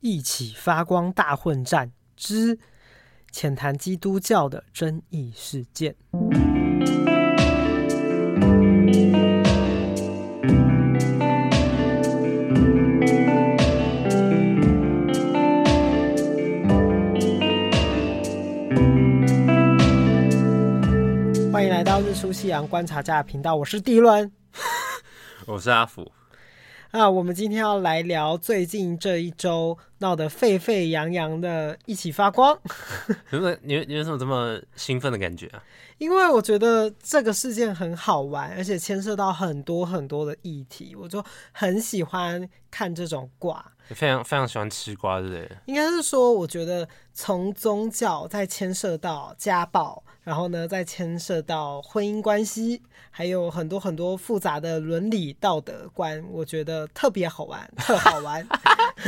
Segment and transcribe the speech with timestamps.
[0.00, 2.56] 一起发光大混战之
[3.32, 5.96] 浅谈基督教的争议事件。
[21.52, 24.30] 欢迎来到日出夕阳观察家的频道，我是迪伦，
[25.46, 26.12] 我是阿福。
[26.92, 32.58] 啊，我们今天要来聊最近这一周闹得沸沸扬扬的一起发光。
[33.30, 35.62] 你你你有什么这么兴奋的感觉啊？
[35.98, 43.72] 因为我觉得这个事件很好玩，而且牵涉到很多很多的议题，我就很喜欢看这种卦。
[43.88, 45.50] 非常非常喜欢吃瓜，对不对？
[45.66, 50.04] 应该是说，我觉得从宗教再牵涉到家暴。
[50.24, 58.46] 然后呢，再牵涉到婚姻关系，还有很多很多复杂的伦理道德观，我觉得特别好玩，特好玩，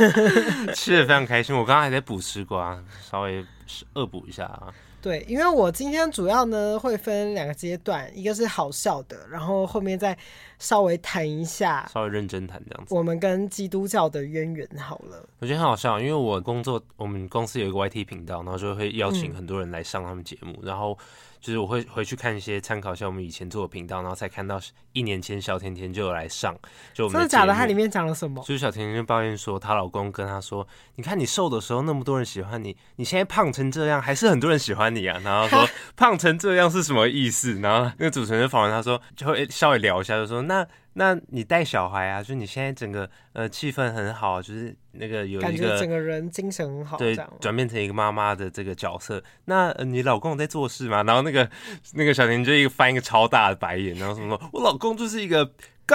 [0.81, 1.55] 吃的非常开心。
[1.55, 3.45] 我刚刚还在补吃瓜，稍微
[3.93, 4.73] 恶补一下啊。
[4.99, 10.17] 对，因为我今天主要呢会分两个阶段，一个是好笑的，然后后面再
[10.57, 12.95] 稍微谈一下，稍微认真谈这样子。
[12.95, 15.23] 我们跟基督教的渊源好了。
[15.37, 20.97] 我觉得很好笑，因为我工作，我们公司有一个 YT 频道，然后就会邀请很多人来上他们节目，嗯、然后。
[21.41, 24.61] 就是我会回去看一些参考一下我们以前做的频道，然后才看到
[24.93, 26.55] 一年前小甜甜就有来上，
[26.93, 27.53] 就我们的真的假的？
[27.53, 28.41] 它里面讲了什么？
[28.43, 37.59] 就是小甜甜就抱怨说，她老公跟她说：“你看你瘦的时候那么多人喜欢你，你现在胖成这样还是很多人喜欢你啊。”然后说 胖成这样是什么意思？
[37.59, 40.67] 然后那个主持人就访问她说，就会稍微聊一下，就说那。
[40.93, 42.21] 那你带小孩啊？
[42.21, 49.23] 就你现在整个呃气氛很好，就是那个有一个感觉整个人精神很好，对，转变成一个妈妈的这个角色。
[49.45, 51.03] 那、呃、你老公在做事吗？
[51.03, 51.49] 然后那个
[51.93, 55.49] 那个小田就一个翻一个超大的白眼，然后什么说，我老公就是一个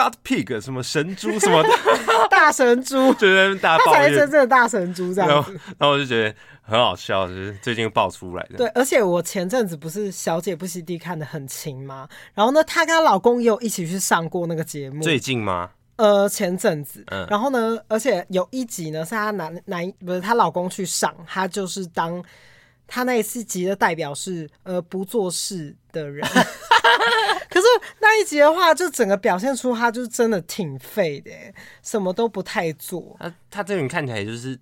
[0.05, 1.69] God Pig，什么神猪什么的
[2.31, 5.95] 大神猪， 就在那边大抱怨，他才是真正的大神猪这样子然后。
[5.95, 6.35] 我就觉得。
[6.69, 8.57] 很好笑，就是最近爆出来的。
[8.57, 12.09] 对，而且我前阵子不是小姐不熙娣看的很勤吗？
[12.35, 15.01] 然后呢，她跟她老公也有一起去上过那个节目。
[15.01, 15.71] 最近吗？
[15.95, 17.05] 呃，前阵子。
[17.07, 17.25] 嗯。
[17.31, 22.21] 然后呢，而且有一集呢是她男男不是她老公去上，她就是当
[22.89, 26.29] 她那一次集的代表是呃不做事的人。
[27.51, 27.67] 可是
[28.01, 31.31] 那一集的话，就整个表现出她就是真的挺废的，
[31.83, 33.17] 什么都不太做。
[33.19, 34.59] 她她这个人看起来就是。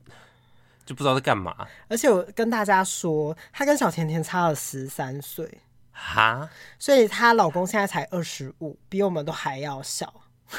[0.86, 5.62] 就不知道在干嘛，而且我跟大家说，她跟小甜甜差了十三岁，
[5.92, 6.46] 哈，
[6.78, 10.12] 所以她老公现在才二十五，比我们都还要小。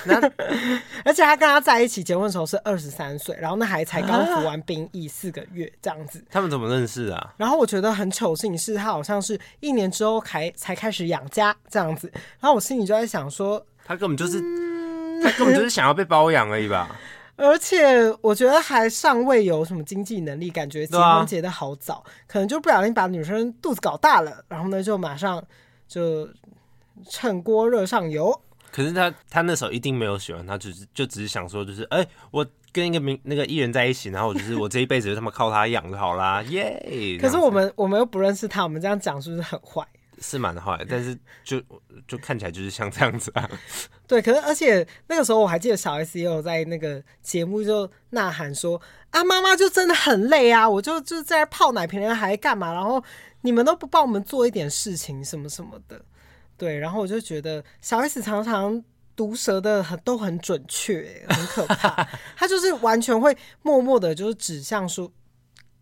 [0.05, 0.19] 那
[1.05, 6.23] 而且他跟他在一起结婚的时候是二十三岁，然后那还才刚服完兵役四个月这样子。
[6.29, 7.33] 他们怎么认识啊？
[7.37, 12.11] 然后我觉得很糗事情是，他好像是一年之后才才开始养家这样子。
[12.13, 16.93] 然后我心里就在想说，他根本就是、嗯、他根本就是想要被包养而已吧。
[17.37, 25.41] 而且我觉得还尚未有什么经济能力，感觉结婚结的好早，啊、可能就不小心把女生肚子搞大了，然后呢就马上
[25.87, 26.27] 就
[27.09, 28.41] 趁锅热上油。
[28.75, 37.21] 可是他他那时候一定没有喜欢他，只是就只是想说，就是哎、欸，我跟一个名那个艺人在一起，然后我就是我这一辈子就他妈靠他养就好啦， 耶、yeah！
[37.21, 39.81] 可是我们我们又不认识他，我们这样讲是不是很坏？
[40.19, 41.61] 是蛮坏，但是就
[42.05, 43.49] 就看起来就是像这样子啊。
[44.05, 48.81] 对，可是而且那个时候我还记得小 S 也有在那个节目就呐喊说
[49.11, 52.73] 啊，妈妈就真的很累啊，我就就在泡奶瓶，人还干嘛？
[52.73, 53.01] 然后
[53.39, 56.01] 你们都不帮我们做一点事情什么什么的。
[56.57, 58.83] 对，然后我就觉得小 S 常常
[59.15, 62.03] 毒舌的很都很准确，很可怕。
[62.35, 65.11] 他就是完全会默默的，就是指向说。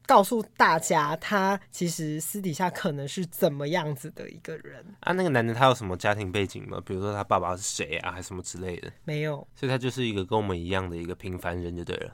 [0.06, 5.14] 告诉大家，他其实私底下可能是怎么样子的一个人啊？
[5.14, 6.78] 那个男的他有什么家庭背景吗？
[6.86, 8.92] 比如说他爸爸是谁啊，还是什么之类的？
[9.06, 12.14] 没有，所以他就是一个跟我们一样的一个平凡人就对了。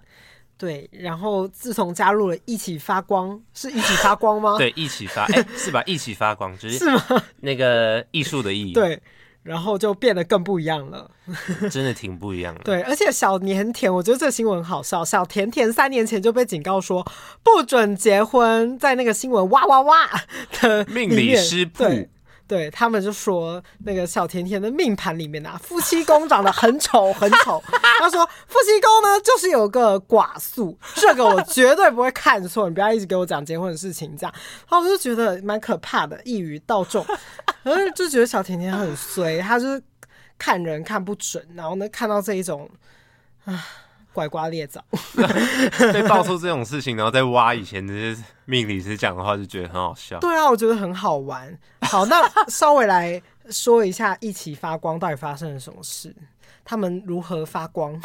[0.60, 4.58] 对，然后自从加入了一起发光，是一起发光吗？
[4.60, 5.82] 对，一起发，哎、欸，是吧？
[5.88, 7.24] 一起发光就是是吗？
[7.40, 9.02] 那个艺术的艺，对。
[9.42, 11.10] 然后就变得更不一样了，
[11.72, 12.62] 真的挺不一样的。
[12.66, 15.04] 对，而且小甜甜，我觉得这个新闻好笑。
[15.04, 17.02] 小甜甜三年前就被警告说
[17.42, 19.96] 不准结婚，在那个新闻哇哇哇
[20.60, 21.86] 的命理师铺。
[22.50, 27.64] 对，他们就说那个小甜甜的命盘里面啊，夫妻宫长得很丑很丑。
[28.00, 32.68] 他说夫妻宫呢就是有个寡宿，这个我绝对不会看错。
[32.68, 34.34] 你不要一直给我讲结婚的事情，这样。
[34.68, 37.06] 然后我就觉得蛮可怕的，一语道中。
[37.62, 39.80] 然后就觉得小甜甜很衰，他就是
[40.40, 42.68] 看人看不准，然后呢看到这一种
[43.46, 43.64] 啊。
[44.20, 44.84] 拐瓜裂枣，
[45.94, 50.20] 被爆出这种事情，然后再挖以前这些命理师讲的话，就觉得很好笑。
[50.20, 51.58] 对啊，我觉得很好玩。
[51.84, 56.14] 好，那稍微来说一下，一起发光到底发生了什么事？
[56.66, 57.98] 他们如何发光？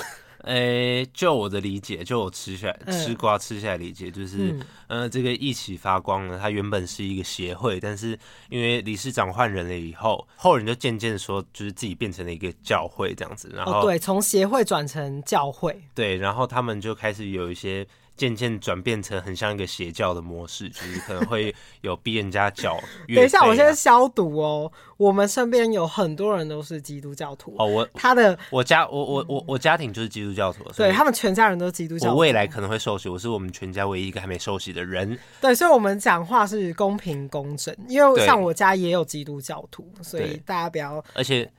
[0.44, 4.52] 诶，就我的理解，就我吃下来、嗯、吃瓜吃下来理解，就是，
[4.88, 8.18] 嗯、呃，这个一起发光呢，它原本是一个协会，但是
[8.50, 17.86] 因为理事长换人了以后，后人就渐渐说，就是自己变成了一个教会这样子，然后、哦、对，从协会转成教会，对，然后他们就开始有一些。
[18.16, 22.84] 渐渐转变成很像一个邪教的模式，就是可能会有逼人家 缴、啊。
[23.14, 24.70] 等一下，我先消毒哦。
[24.96, 27.66] 我们身边有很多人都是基督教徒哦。
[27.66, 32.14] 我他的我家我我我我家庭就是基督教徒，对他们全家人都是基督教徒。
[32.14, 35.18] 我未来可能会受洗，我是我们全家唯一一个还没受洗的人。
[35.40, 41.04] 对，所以我们讲话是公平公正，因为像我家也有基督教徒，所以大家不要。
[41.14, 41.50] 而且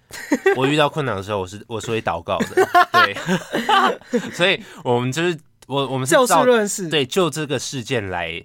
[0.55, 2.67] 我遇到困难的时候，我是我是会祷告的。
[2.93, 3.13] 对，
[4.31, 5.37] 所以我们就是。
[5.65, 8.43] 我我们是就事论事，对，就这个事件来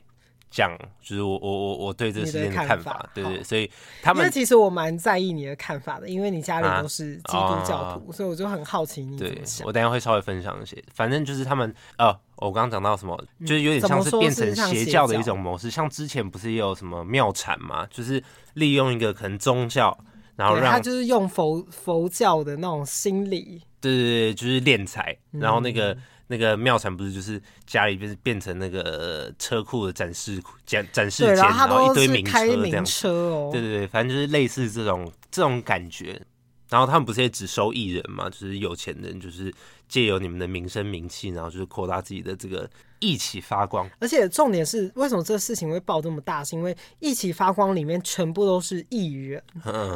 [0.50, 3.70] 讲，就是我我我我对这个事件的看法，看法对，对对，所以
[4.02, 9.32] 他们其实我蛮在意你的看法的，因为你家里都是基督教徒，啊、所以我就很好奇你怎么
[9.64, 12.06] 我等一下会稍微分享一些，反正就是他们呃，
[12.36, 18.20] 我刚刚讲到什么，就是有点像是变成邪教的一种模式，嗯、像，像之前不是也有什么庙产嘛，就是
[18.54, 19.96] 利用一个可能宗教，
[20.34, 25.96] 然后让他就是用佛佛教的那种心理，对对对，就是敛财，然后那个。
[26.30, 36.22] 嗯那个庙产不是就是家里变变成那个车库的展示展展示间，然后一堆名车这样车哦，对对对，反正就是类似这种这种感觉。
[36.68, 39.52] 然后他们不是也只收艺人嘛，就是有钱人就是
[39.88, 42.70] 借由你们的名声名气，然后就是扩大自己的这个。
[43.00, 46.44] 一起发光，而且重点是，为什么这个事情会爆这么大？
[46.44, 49.42] 是因为一起发光里面全部都是艺人，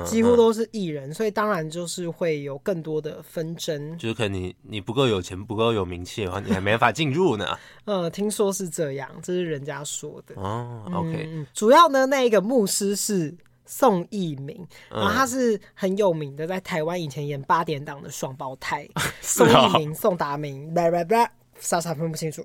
[0.06, 3.96] 几乎都是艺人，所以当然就是会有更多的纷争。
[3.98, 7.46] 就是可能你你不够有钱，不够有名气的话，你还没法进入呢。
[7.84, 10.34] 呃，听说是这样，这是人家说的。
[10.40, 13.36] 哦，OK，嗯，主要呢，那一个牧师是
[13.66, 18.88] 宋一鸣，然后他是很有名的，在台湾以前演八点档的双胞胎，
[19.20, 22.42] 宋一鸣、宋达明，叭叭叭，傻傻分不清楚。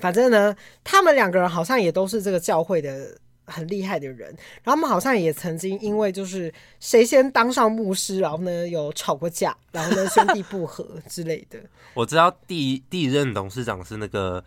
[0.00, 4.28] 反正呢，他们两个人好像也都是这个教会的很厉害的人，
[4.62, 11.58] 然后他们好像也曾经因为就是谁先当上牧师，然后呢有吵过架，然后呢兄弟不和之类的。
[11.94, 14.44] 我知道第一第一任董事长是那个。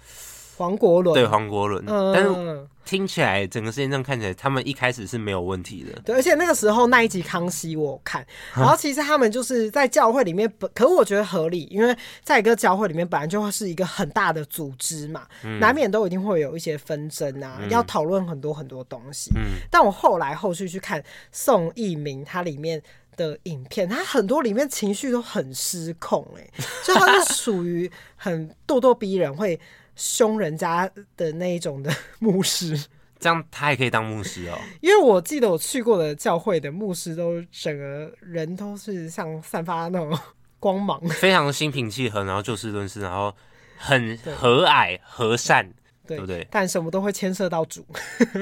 [0.59, 6.01] 黄国伦，对黄国伦，嗯，但是听起来整个事件上看起来，他们一开始是没有问题的。
[6.01, 11.95] 对，而且那个时候那一集康熙我看， 然后其实他们就是在教会里面，可是我觉得合理，因为
[12.25, 19.31] 在一个教会里面本来就会是一个很大的组织嘛，嗯、难免都一定会有一些纷争啊，嗯、要讨论很多很多东西。
[19.37, 21.01] 嗯，但我后来后续去看
[21.31, 22.81] 宋一鸣他里面
[23.15, 29.57] 的影片，他很多里面情绪都很失控，欸，哎，就他是属于很咄咄逼人会。
[29.99, 32.85] 凶人家的那一种的 牧师，
[33.19, 34.57] 这样他也可以当牧师哦。
[34.79, 40.17] 因为我记得我去过的教会的牧师，都整个人都是像散发那种
[40.57, 43.35] 光芒， 非常心平气和，然后就事论事，然后
[43.77, 45.69] 很和蔼和善，
[46.07, 46.47] 对，对不对？
[46.49, 47.85] 但什么都会牵涉到主，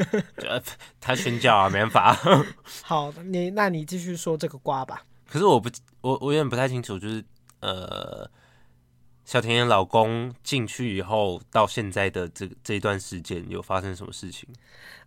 [1.01, 2.45] 他宣教啊，没办法。
[2.83, 5.04] 好，你那你继续说这个瓜吧。
[5.27, 5.69] 可是我不，
[6.01, 7.25] 我我有点不太清楚，就是
[7.62, 8.30] 呃。
[9.28, 14.48] 小甜甜老公进去以后，到现在的这这一段时间有发生什么事情？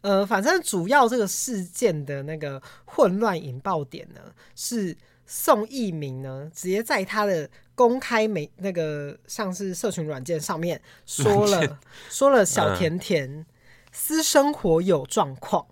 [0.03, 4.21] 呃，反正主要这个事件的那个混乱引爆点呢，
[4.55, 4.95] 是
[5.25, 11.79] 宋一鸣呢直接在他的公开媒那个像是社群软件上面说了
[12.11, 13.47] 说了小甜甜
[13.91, 15.67] 私生活有状况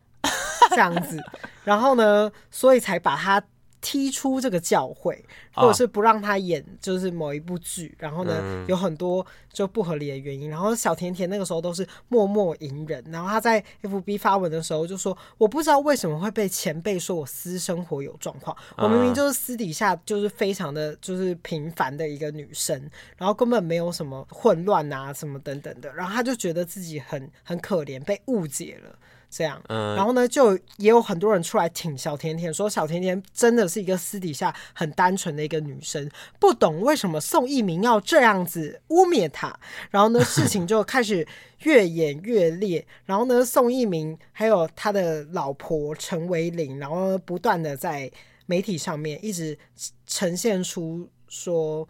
[0.70, 1.22] 这样子，
[1.64, 3.44] 然后呢，所以才把他。
[3.80, 10.50] 踢出这个教会，或者是不让他演，就是某一部剧，然后呢，嗯、有很多就不合理的原因。
[10.50, 28.98] 然后小甜甜那个时候都是默默隐忍，然后他在 FB 发文的时候就说：“我不知道为什么会被前辈说我私生活有状况，我明明就是私底下就是非常的就是平凡的一个女生，然后根本没有什么混乱啊什么等等的。”然后他就觉得自己很很可怜，被误解了。
[29.30, 39.54] 这样，然后呢，就也有很多人出来挺小甜甜，说小甜甜真的是一个私底下很单纯的一个女生，不懂为什么宋一鸣要这样子污蔑她。
[39.90, 41.26] 然后呢，事情就开始
[41.64, 42.86] 越演越烈。
[43.04, 48.10] 然后呢，宋一鸣还有他的老婆陈维玲，然后不断的在
[48.46, 49.58] 媒体上面一直
[50.06, 51.86] 呈现出说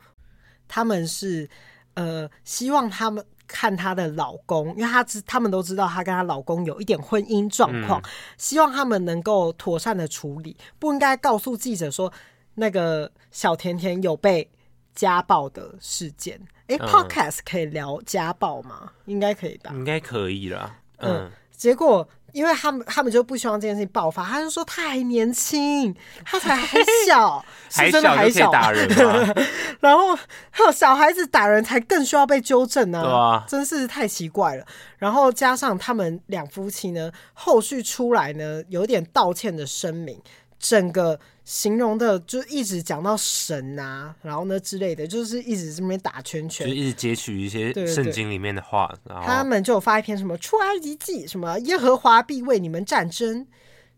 [0.66, 1.48] 他们是
[1.94, 3.24] 呃希望他们。
[3.48, 12.12] 看她的老公，因为她知他们都知道她跟她老公有一点婚姻状况，嗯、希望他们能够妥善的处理，不应该告诉记者说
[12.54, 14.48] 那个小甜甜有被
[14.94, 16.38] 家暴的事件。
[16.68, 18.92] 哎、欸嗯、，Podcast 可以聊家暴吗？
[19.06, 19.70] 应该可以吧？
[19.72, 20.78] 应该可以啦。
[20.98, 25.94] 嗯，嗯，结果因为他们他们就不希望这件事情爆发，他就说他还年轻，
[26.24, 29.34] 他才还小， 是真的还小，还小？
[29.80, 30.14] 然后
[30.50, 34.64] 还有小孩子打人才更需要被纠正呢、啊，对啊，真是太奇怪了。
[34.98, 40.20] 然后加上他们两夫妻呢，后续出来呢有点道歉的声明，
[40.58, 41.18] 整个。
[41.48, 53.46] 形容的就一直讲到神啊，然后呢之类的，就是一直这边打圈圈，就一直截取一些圣经里面的话，他们就有发一篇什么出埃及记，什么耶和华必为你们战争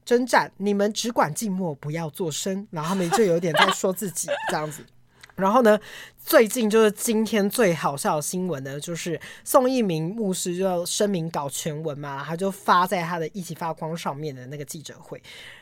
[0.04, 2.64] 征战，你们只管静默，不要作声。
[2.71, 4.87] 然后他们就有点在说自己这样子。
[5.40, 5.78] 然后呢，
[6.18, 15.20] 最近就是今天最好笑的新闻呢，就是宋一鸣牧师就要声明搞全文嘛，他就发在他的一起发光上面的那个记者会。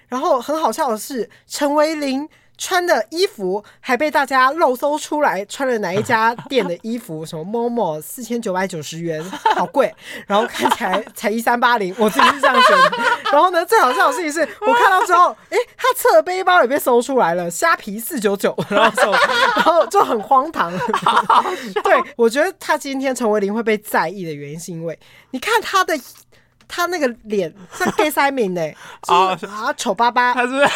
[0.09, 2.29] 然后很好笑的是，陈维林
[2.59, 7.25] 穿的衣服还被大家漏搜出来，穿了哪一家店的衣服？
[7.25, 9.25] 什么 Momo 四千九百九十元，
[9.55, 9.95] 好贵。
[10.27, 12.93] 然后看起来才一三八零，我自己是这样觉得。
[13.33, 19.13] 然后呢，最好笑的事情是我看到之后，哎，他侧背包也被搜出来了，虾皮四九九，然后
[19.55, 20.73] 然后就很荒唐。
[21.85, 24.99] 对，我觉得他今天陈维林会被在意的原因，是因为
[25.31, 25.99] 你看他的。
[26.71, 28.61] 他那个脸像 gay 塞明呢，
[29.09, 30.69] 啊啊丑巴巴，他是不是？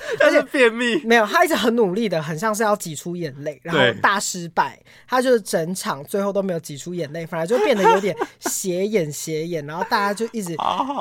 [0.20, 4.78] 而且便秘，没有，他一直很努力的，很像是要挤出眼泪，然后大失败。
[5.06, 10.54] 他就是整场最后都没有挤出眼泪，反而就变得有点斜眼斜眼，然后大家就一直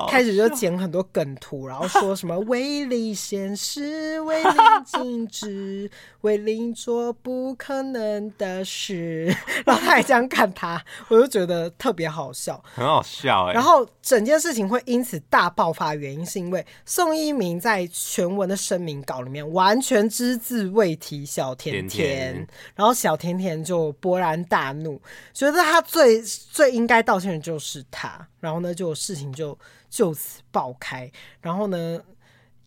[0.10, 4.50] 开始就剪很多梗图，然后说什么“唯利显示，唯利
[4.86, 5.90] 禁止，
[6.22, 9.26] 唯利做不可能的事”，
[9.66, 13.54] 然后他还这样看他，我就觉得特别好笑， 很好笑哎。
[13.54, 25.02] 然后整件事情会因此大爆发，原因是因为宋一鸣在全文的声明稿里面完全只字未提小甜甜，甜甜，然后小甜甜就勃然大怒，
[25.34, 29.58] 觉得他最最应该道歉的就是他，然后呢，就事情就
[29.90, 31.12] 就此爆开。
[31.42, 32.00] 然后呢，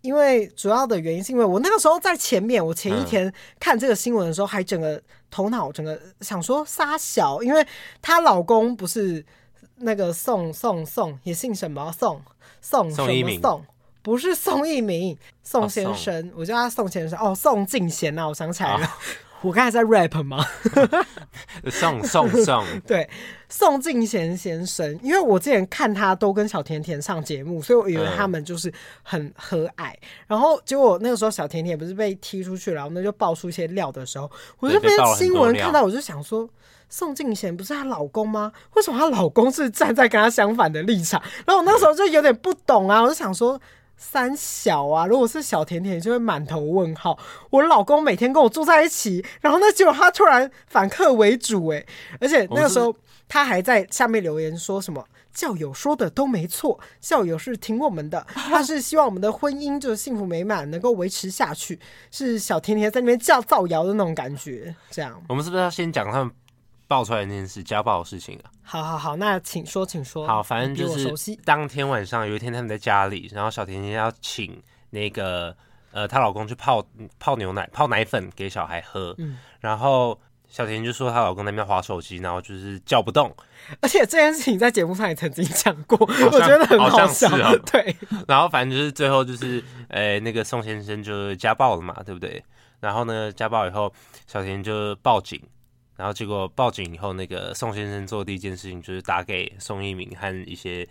[0.02, 7.66] 因为主要的原因是因为我那个时候在前面，我前一天看这个新闻的时候，还整个头脑整个想说撒小，因为
[8.02, 9.24] 她老公不是
[9.76, 12.22] 那个宋宋宋也姓什么宋
[12.60, 13.64] 宋什么宋。
[14.02, 17.19] 不是宋一鸣，宋先生，哦、我叫他宋先生。
[17.19, 18.90] 哦，宋敬贤啊，我想起来了，哦、
[19.42, 20.45] 我刚才在 rap 吗？
[21.71, 23.09] 宋 宋宋， 对，
[23.49, 29.90] 宋敬贤先生，因为我之前看他都跟小甜甜上节目，所以我以为他们就是很和蔼。
[29.92, 36.49] 嗯、然后结果那个时候小甜甜不是被踢出去，然后那就爆出一些料的时候，我就边新闻看到，我就想说，
[36.88, 38.50] 宋敬贤不是她老公吗？
[38.75, 41.21] 为什么她老公是站在跟她相反的立场？
[41.47, 43.61] 然后我那时候就有点不懂啊，我就想说。
[44.02, 45.07] 三小啊！
[45.07, 47.16] 如果是小甜甜，就会满头问号。
[47.50, 51.85] 我老公每天跟我住在一起，然后呢，结果他突然反客为主，哎！
[52.19, 52.97] 而且那个时候
[53.28, 55.04] 他还在下面留言说什么
[55.35, 61.78] 教友说的都没错，校友是挺我们的， 他是希望我们的婚姻就是幸福美满，能够维持下去。
[62.11, 64.75] 是小甜甜在那边叫造谣的那种感觉。
[64.90, 66.33] 这样，我们是不是要先讲他们？
[66.90, 68.50] 爆出来那件事，家暴的事情啊！
[68.64, 70.26] 好好好，那请说，请说。
[70.26, 75.56] 好，反正就是当天晚上有一天他们在家里，然后小甜甜要请那个
[75.92, 76.85] 呃她老公去泡
[77.20, 83.32] 泡牛奶、泡奶粉给小孩喝，嗯，然后小甜甜就说她老公那边划手机，然后就是叫不动。
[83.80, 87.30] 而且这件事情在节目上也曾经讲过，我觉得很好笑。
[87.70, 87.94] 对，
[88.26, 92.42] 然后反正就是最后就是呃那个宋先生就家暴了嘛，对不对？
[92.80, 93.92] 然后呢家暴以后，
[94.26, 95.40] 小甜甜就报警。
[96.00, 100.88] 然后结果报警以后，那个宋先生做的第一件事情就是打给宋一鸣和一些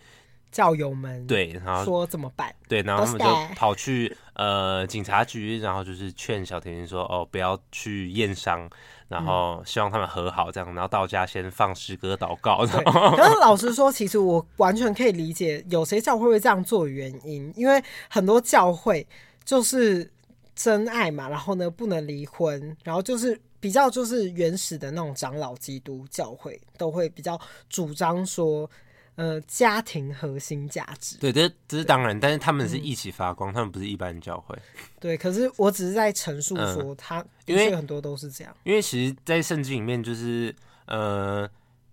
[0.52, 2.54] 教友们，对，然后说怎么办？
[2.68, 8.70] 对，然后他们就跑去呃警察局，然后就是劝小甜甜说：“哦，不要去验伤，
[9.08, 12.84] 然后希望他们和好，这样，然后到家先放诗歌祷告。”对。
[12.84, 19.08] 可是老实说，其实我完全可以理解有谁教会会这样做的原因，因为很多教会
[19.44, 20.12] 就是
[20.56, 23.42] 真爱嘛，然后呢不能离婚，然后就是。
[23.60, 27.40] 比较就是原始的那种长老基督教会都会比较
[27.70, 28.70] 主张说，
[29.16, 31.18] 呃，家庭核心价值。
[31.18, 34.58] 对，这这是当然，但是他们是一起发光，嗯、他们不是一般教会。
[35.00, 38.56] 对，可是我只是在陈述说，他因为很多都是这样。
[38.64, 41.50] 因为其实，在圣经里面，就是呃，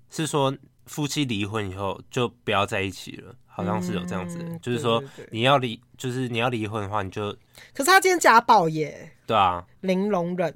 [0.08, 0.56] 是说
[0.86, 3.34] 夫妻离婚以后就不要在一起了。
[3.56, 7.34] 好像是有这样子，嗯、就是说你要离，就是你要离婚的话，你就。
[7.72, 9.10] 可是他今天家暴耶。
[9.26, 9.64] 对啊。
[9.80, 10.54] 零容忍，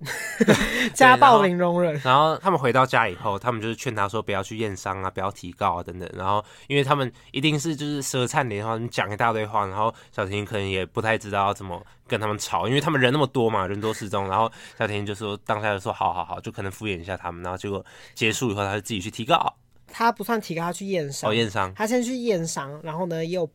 [0.92, 1.98] 家暴零容忍。
[2.04, 6.06] 然后他们回到家以后，他们就是劝他说不要去验伤啊，不要提告啊等等。
[6.14, 14.28] 然后因为他们一定是就是舌灿莲花，讲一大堆话，然后小甜甜可能也不太知道要怎么跟他们吵，因为他们人那么多嘛，人多势众。
[14.28, 17.42] 然后小甜甜就说当下就说好好好，就可能敷衍一下他们。
[17.42, 17.82] 然后结果
[18.14, 19.56] 结束以后，他就自己去提告。
[19.92, 21.30] 他不算提高，他去验伤。
[21.30, 21.72] 哦，验伤。
[21.74, 23.50] 他先去验伤，然后呢，也有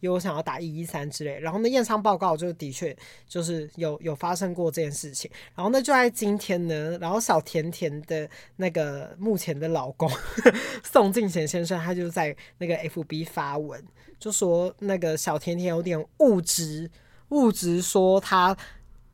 [0.00, 2.94] 有想要打一一三之类，然后呢，验伤报告就的确
[3.26, 10.10] 就是有有发生过这件事情，然后呢，就在今天呢，然后小甜甜的那个目前的老公
[10.84, 13.82] 宋敬贤先生，他就在那个 FB 发文，
[14.18, 16.90] 就说那个小甜甜有点物质
[17.30, 18.56] 物质，说他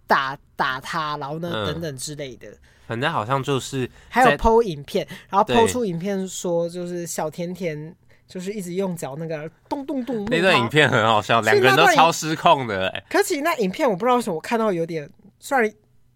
[0.07, 2.49] 打打他，然后呢、嗯、等等之类的，
[2.87, 7.95] 反正好像就是还有 PO 影片，然后 PO 出影片说就是小甜甜。
[8.29, 13.05] 就是一直用脚那个咚咚咚，那段影片很好笑，两个人都超失控的、欸。
[13.11, 15.07] 可是其实那影片我不知道为什么我看到有点，
[15.39, 15.71] 虽然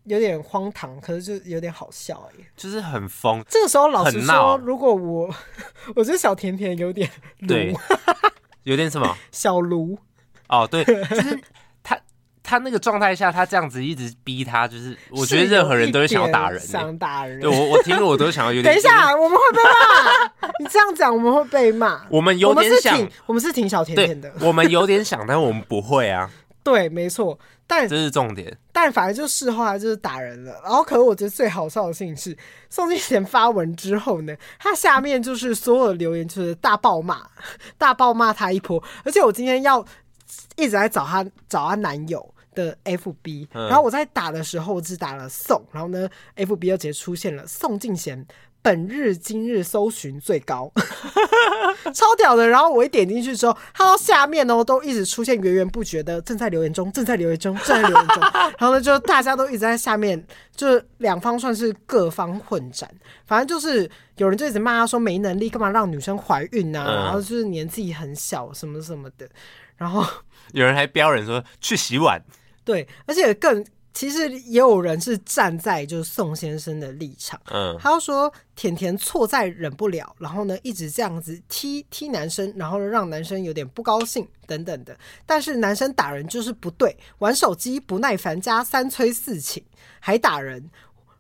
[0.05, 3.45] 有点荒唐，可是就有点好笑哎、欸，就是很疯。
[3.51, 5.29] 这个时候老实说，如果我
[5.95, 7.11] 我觉得小甜甜有点
[7.47, 7.75] 对，
[8.65, 9.99] 有点什么小卢
[10.49, 11.39] 哦，对，就是。
[12.47, 17.41] 他那个状态下，他这样子一直逼他，就是我觉得任何人都会想要打人、欸，想打人。
[17.41, 18.73] 对我，我听了我都想要有点。
[18.73, 20.49] 等一下，我们会被骂。
[20.63, 22.03] 你这样讲，我们会被骂。
[22.09, 24.33] 我们有点想，我们，是挺小甜甜的。
[24.41, 26.31] 我们有点想，但我们不会啊。
[26.63, 27.37] 对，没错。
[27.67, 28.57] 但这是重点。
[28.73, 30.53] 但反正就事后来就是打人了。
[30.63, 32.37] 然后，可是我觉得最好笑的事情是，
[32.71, 37.27] 宋敬贤发文之后呢，他下面就是所有的留言就是大爆骂，
[37.77, 38.81] 大爆骂他一波。
[39.05, 39.85] 而且我今天要
[40.55, 42.33] 一直在找他，找他男友。
[42.57, 48.27] 的 FB，然后我在打的时候，我只打了宋，然后呢，FB 又直接出现了宋敬贤，
[48.63, 50.73] 本日今日搜寻最高，
[51.95, 52.49] 超屌的。
[52.49, 58.23] 然后我一点进去之后，它到下面哦都一直出现源源不绝的正在留言中，正在留言中，正在留言中。
[58.59, 62.91] 然后呢，就大家都一直在下面，就两方算是各方混战，
[63.27, 66.85] 反正就是有人就一直骂他说没能力，干嘛让女生怀孕啊？
[66.85, 69.29] 然后就是年纪很小，什么什么的。
[69.77, 70.03] 然后
[70.53, 72.25] 有人还标人说去洗碗。
[72.67, 89.65] 对，而且更其实也有人是站在就是宋先生的立场，嗯，他说甜甜错在忍不了，然后呢一直这样子踢踢男生，然后让男生有点不高兴等等的，但是男生打人就是不对，玩手机不耐烦加三催四请
[90.01, 90.69] 还打人。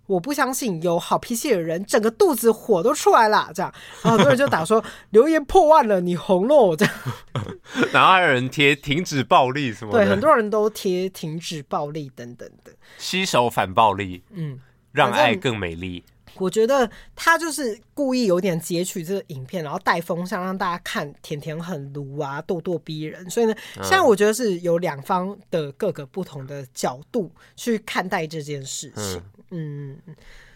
[0.06, 3.50] 我不相信有好脾气的人，整个肚子火都出来了。
[3.54, 3.72] 这样，
[4.02, 6.76] 然后很多人就打说留言破万了，你红了。
[6.76, 6.94] 这样，
[7.92, 9.98] 然后还有人贴停止暴力什么的。
[9.98, 12.72] 对，很多人都贴停止暴力等等的。
[12.98, 14.58] 携手反暴力，嗯，
[14.92, 16.04] 让爱更美丽。
[16.38, 23.28] 我觉得他就是故意有点截取这个影片，然后带风向让大家看甜甜很卢啊，咄咄逼人。
[23.30, 29.16] 所以呢，现在我觉得是有两方的各个不同的角度去看待这件事情。
[29.16, 29.98] 嗯，嗯，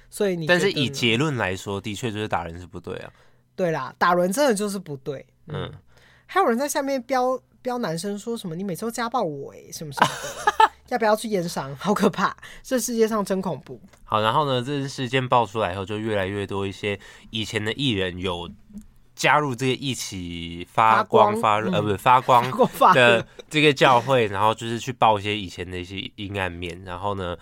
[0.08, 3.12] 所以你但是以结论来说，的确就是打人是不对啊。
[3.54, 5.24] 对啦，打人真的就是不对。
[5.46, 5.72] 嗯，嗯
[6.26, 10.08] 还有人在下面标标男生说什么你每次都家暴我哎，什么什么
[10.58, 11.76] 的， 要不要去验伤？
[11.76, 13.80] 好可怕，这世界上真恐怖。
[14.04, 16.98] 好，然后呢，这事件爆出来以后，就越来越多一些
[17.30, 18.50] 以前的艺人有
[19.14, 22.42] 加入这个一起发光发热、嗯、呃，不是发光
[22.94, 27.36] 的这个教会，然后就是去报一些以前的一些阴暗面，然后呢。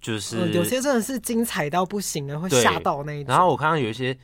[0.00, 3.32] 就是、嗯、有些真的是精彩到不行的，会吓到那一种。
[3.32, 4.16] 然后我看到有一些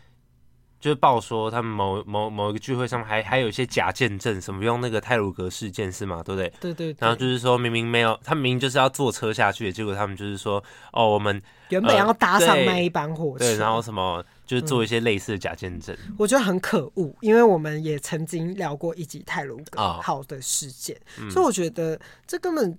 [0.78, 6.22] 就是报说，他们某某某一个聚会上面还还有一些假见证，什么用那个泰鲁格事件是吗？
[6.22, 6.52] 对不对？
[6.60, 6.96] 对对，对。
[7.00, 15.96] 然后就是说明明没有，他明明就是要坐车下去，结果他们就是说，哦，我们原本要搭上那一班火车，对，对，然后什么就是做一些类似的假见证。
[16.06, 22.76] 嗯、我觉得很可恶，因为我们也曾经聊过一集泰鲁格号的事件，哦、所以我觉得这根本。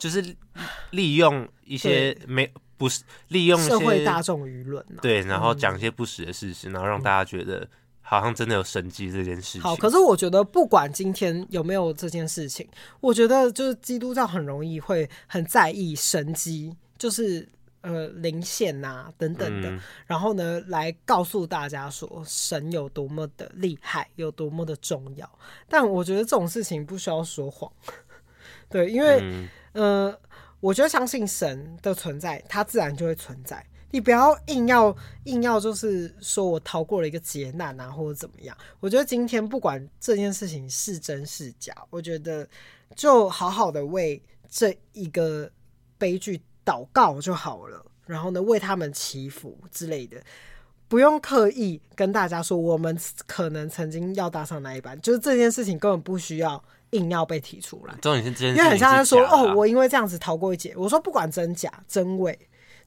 [0.00, 0.34] 就是
[0.90, 7.68] 利用一些没不是利用社会大众舆论，对，然后讲一些不实的事实，然后让大家觉得
[8.00, 9.60] 好像真的有神迹这件事情。
[9.60, 12.66] 好，可是我觉得不管今天有没有这件事情，
[13.00, 17.46] 我觉得就是基督教很容易会很在意神迹，就是
[17.82, 25.30] 呃灵线啊等等的，嗯、然后呢来告诉大家说神有多么的厉害，有多么的重要。
[25.68, 27.70] 但我觉得这种事情不需要说谎，
[28.70, 29.22] 对，因为。
[29.72, 30.18] 呃，
[30.60, 33.64] 我觉得相信神的存在，它自然就会存在。
[33.92, 38.56] 你不要硬要硬要，就是说我逃过了一个劫难啊，或者怎么样。
[38.78, 42.48] 我觉得今天不管这件事情是真是假，我觉得
[42.94, 45.50] 就好好的为这一个
[45.98, 47.84] 悲剧祷告就好了。
[48.06, 50.20] 然后呢，为他们祈福之类的，
[50.90, 52.94] 不用刻意跟大家说我们
[53.26, 56.62] 可能曾经要搭上那一班，就是这件事情根本不需要。
[56.90, 60.74] 硬要被提出来，因为很像他说哦，我因为这样子逃过一劫。
[60.76, 62.36] 我说不管真假真伪，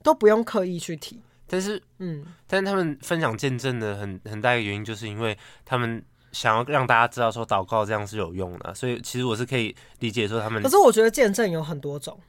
[0.04, 1.22] 都不用刻意去提。
[1.48, 8.76] 但是，嗯，但是他们分享见证的很很大一个原因，就是因为他们想要让大家知道说祷告这样是有用的。
[8.76, 10.62] 所以，其实我是可以理解说他们。
[10.62, 12.20] 可是我觉得见证有很多种，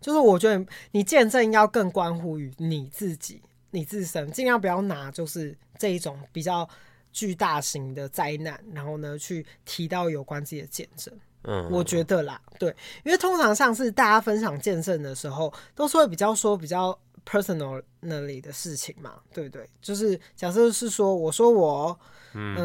[0.00, 6.68] 就是我觉得你见证要更关乎于你自己、你自身，尽量不要拿就是这一种比较。
[7.12, 12.70] 巨大型的灾难，然后呢，去提到有关自己的见证，嗯，我觉得啦，对，
[13.02, 19.68] 因为通常像是大家分享见证的时候，都是会比较说比较 personal 那里的事情嘛，对不对？
[19.82, 21.98] 就是假设是说，我说我，
[22.34, 22.56] 嗯。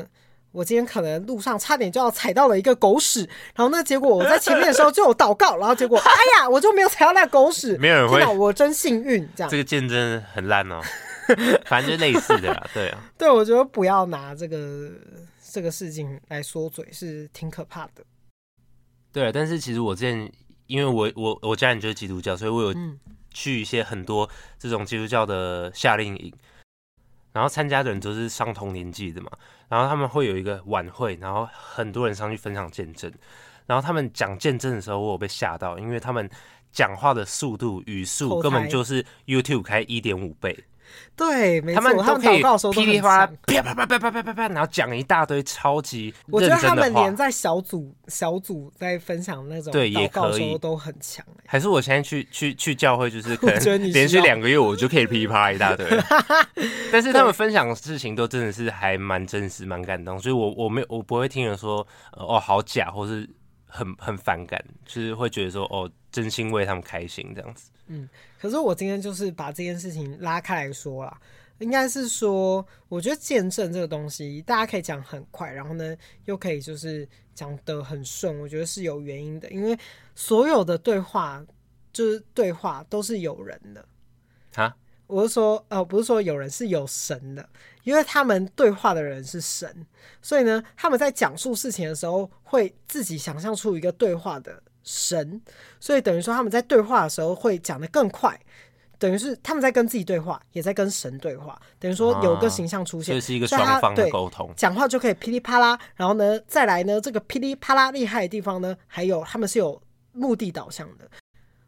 [0.00, 0.06] 呃
[0.50, 3.20] 我今天可能路上差点就要踩到了一个狗屎，
[3.54, 9.28] 然后那结果我在前面的时候就有祷告，然后结果哎呀，我就没有踩到那个狗屎，没有人会，我真幸运。
[9.36, 10.80] 这样，这个见证很烂哦，
[11.66, 14.90] 反正就类似的啦，对啊，对，我觉得不要拿这个
[15.52, 18.04] 这个事情来说嘴，是挺可怕的。
[19.12, 20.30] 对，但是其实我之前，
[20.66, 22.74] 因为我我我家人就是基督教，所以我有
[23.32, 26.32] 去一些很多这种基督教的夏令营。
[27.30, 29.30] 然后参加的人都是上同年纪的嘛，
[29.68, 33.12] 然后他们会有一个晚会，然后很多人上去分享见证，
[33.66, 36.28] 然后他们讲见证的时候，我有被吓到，因为他们
[36.72, 40.58] 讲话的速度语速根本就是 YouTube 开一点五倍。
[41.16, 46.14] 对，没错，他们都可以噼里啪啦啪啪啪啪啪啪啪啪，然后讲一大堆超级。
[46.28, 51.24] 我觉得他们连在小组小组在分享那种对也可以都很强。
[51.46, 55.86] 还是我现在去去去教会，就是可能连续两个月我就可以噼里啪啦一大堆。
[56.92, 63.28] 但是他们分享的事情都真的是还蛮真实、蛮感动，所以我我没我不会听人说哦好假，或是
[63.68, 67.70] 很很反感，就是会觉得说哦真心为他们开心这样子。
[67.86, 68.08] 嗯，
[68.40, 71.20] 可是我今天就是把这件事情拉开来说啦，
[71.58, 79.78] 应该是说，我觉得见证这个东西，大家可以讲很快，然后呢，又可以就是讲得很顺，我觉得是有原因的，因为
[80.14, 81.44] 所有的对话
[81.92, 83.88] 就是对话都是有人的。
[84.54, 84.76] 啊，
[85.06, 87.48] 我是说，呃，不是说有人是有神的，
[87.88, 89.86] 因为他们对话的人是神，
[90.20, 94.62] 所以呢，他们在讲述事情的时候，会自己想象出一个对话的。
[94.84, 95.40] 神，
[95.80, 98.38] 所以等于说他们在对话的时候会讲得更快，
[98.98, 109.80] 等于是他们在跟自己对话，也在跟神对话，等于说有个形象出现，这、啊是一个双方的沟通，讲话就可以噼里啪啦，然后呢，再来呢，这个噼里啪啦厉害的地方呢，还有他们是有
[110.12, 111.06] 目的导向的，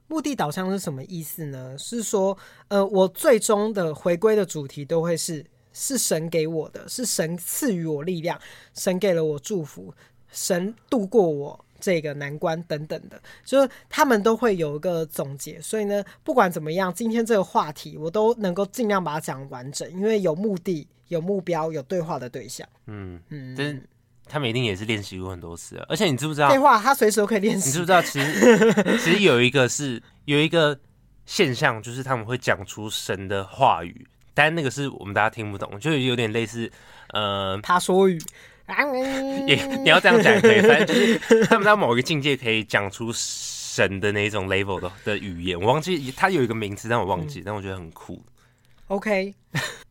[0.06, 1.76] 目的导向是什么意思呢？
[1.76, 2.36] 是说，
[2.68, 8.40] 呃，我最终的回归的主题都会是是神给我的，是神赐予我力量，
[8.74, 9.94] 神给了我祝福，
[10.30, 11.64] 神度过我。
[11.82, 22.68] 这个难关等等的，就是他们都会有一个总结，所以呢，不管怎么样，今天这个话题我都能够尽量把它讲完整，因为有目的、有目标、有对话的对象。
[22.86, 23.82] 嗯嗯，但是
[24.26, 26.50] 他们一定也是练习过很多次啊，而且你知不知道？
[26.50, 27.68] 废话，他随时都可以练习。
[27.68, 28.02] 你知不知道？
[28.02, 30.78] 其实 其实有一个是有一个
[31.24, 36.70] 现象，就是他们会讲出神的话语，但那个是我们大家听不懂，就有点类似
[37.12, 38.18] 呃，他说语。
[39.48, 48.22] 也你要这样讲可以， 反正就是他们到某一个境界可以讲出神的那种 level 的的语言，我忘记他有一个名词，但我忘记，嗯、但我觉得很酷。
[48.86, 49.34] OK。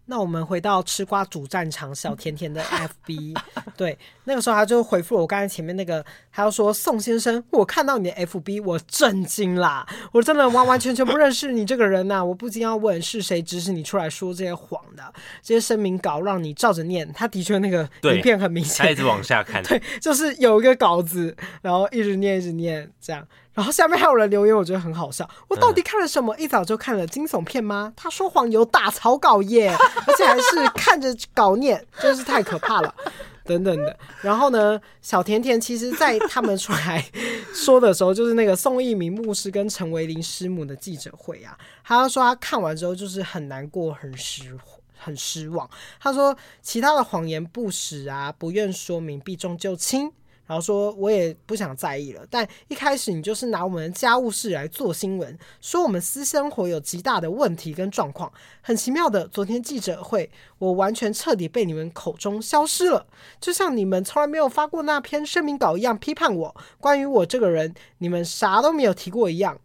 [0.09, 2.63] 那我们回到吃瓜主战场小甜甜的
[3.05, 3.39] FB，
[3.77, 15.13] 对，那个时候他就回复了我刚才前面那个，他要说宋先生，我看到你的 FB，我震惊啦，我真的完完全全不认识你这个人呐、啊，我不禁要问是谁指使你出来说这些谎的？
[15.43, 23.27] 这些声明稿让你照着念，他的确那个影片很明显，他一直往下看，对，就是有一个稿子，然后一直念一直念这样。
[23.53, 25.29] 然后下面还有人留言，我觉得很好笑。
[25.47, 26.35] 我到底看了什么？
[26.37, 27.91] 一早就看了惊悚片吗？
[27.95, 29.75] 他说谎有打草稿耶，
[30.07, 32.93] 而且还是看着稿念，真是太可怕了。
[33.43, 33.97] 等等的。
[34.21, 37.03] 然后呢，小甜甜其实，在他们出来
[37.51, 44.55] 说的时候，就是那个宋一鸣牧师跟陈维林师母的记者会啊，他说他看完之后就是很难过，很失
[44.95, 45.67] 很失望。
[45.99, 50.11] 他说其他的谎言不实啊，不愿说明，避重就轻。
[50.49, 58.33] 然后说我也不想在意了，但一开始你就是拿我们的家务事来做新闻，说我们私生活有极大的问题跟状况。
[58.59, 63.05] 很奇妙的，昨天记者会，我完全彻底被你们口中消失了，
[63.39, 66.55] 就像你们从来没有发过那篇声明稿一样批判我。
[66.79, 69.59] 关于我这个人，你们啥都没有提过一样。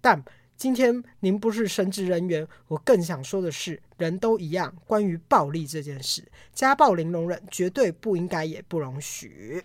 [0.00, 0.24] 但
[0.56, 4.74] 今天您不是神职人员，我更想说的是，人都一样。
[4.86, 6.24] 关于暴力这件事，
[6.54, 9.62] 家暴零容忍，绝对不应该也不容许。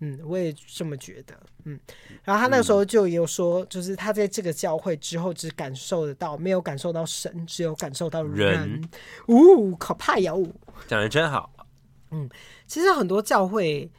[0.00, 1.34] 嗯，我也这么觉得。
[1.64, 1.78] 嗯，
[2.22, 8.82] 然后他那个时候就有说，就是他在这个教会之后，只感受得到，没有感受到神，只有感受到人。
[9.28, 10.32] 呜人，可怕呀！
[10.86, 11.50] 讲的真好。
[12.10, 12.28] 嗯，
[12.66, 13.90] 其实很多教会，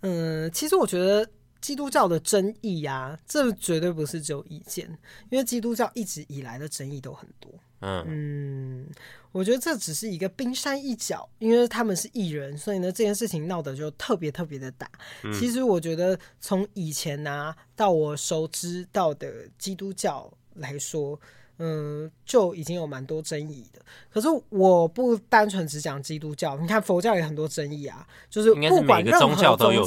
[0.00, 1.26] 嗯，其实我觉得
[1.60, 4.86] 基督教的争议呀，这绝对不是只有一件，
[5.30, 7.50] 因为基督教一直以来的争议都很多。
[7.80, 8.04] 嗯。
[8.06, 8.86] 嗯
[9.32, 14.88] 我觉得这只是一个冰山一角，因为他们是艺人，所以呢，这件事情闹得就特别特别的大。
[15.24, 21.18] 嗯、其实我觉得从以前啊到我熟知到的基督教来说，
[21.64, 23.80] 嗯，就已经有蛮多争议的。
[24.12, 29.86] 可是我不单纯只讲基督教，你看佛教也很多争议啊，就是不管任何宗教都有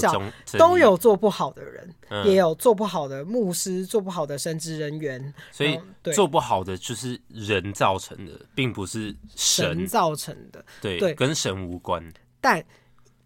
[0.58, 5.34] 都有做不好的人，嗯、也有做不好的牧师，做不好的神职人员。
[5.52, 5.78] 所以
[6.14, 10.64] 做不好的就是人造成的，并不是神，神造成的。
[10.82, 12.02] 对对，跟神无关。
[12.40, 12.64] 但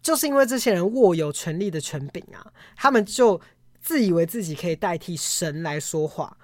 [0.02, 3.40] 就是因为这些人握有权力的权柄啊，他们就
[3.80, 6.36] 自以为自己可以代替神来说话。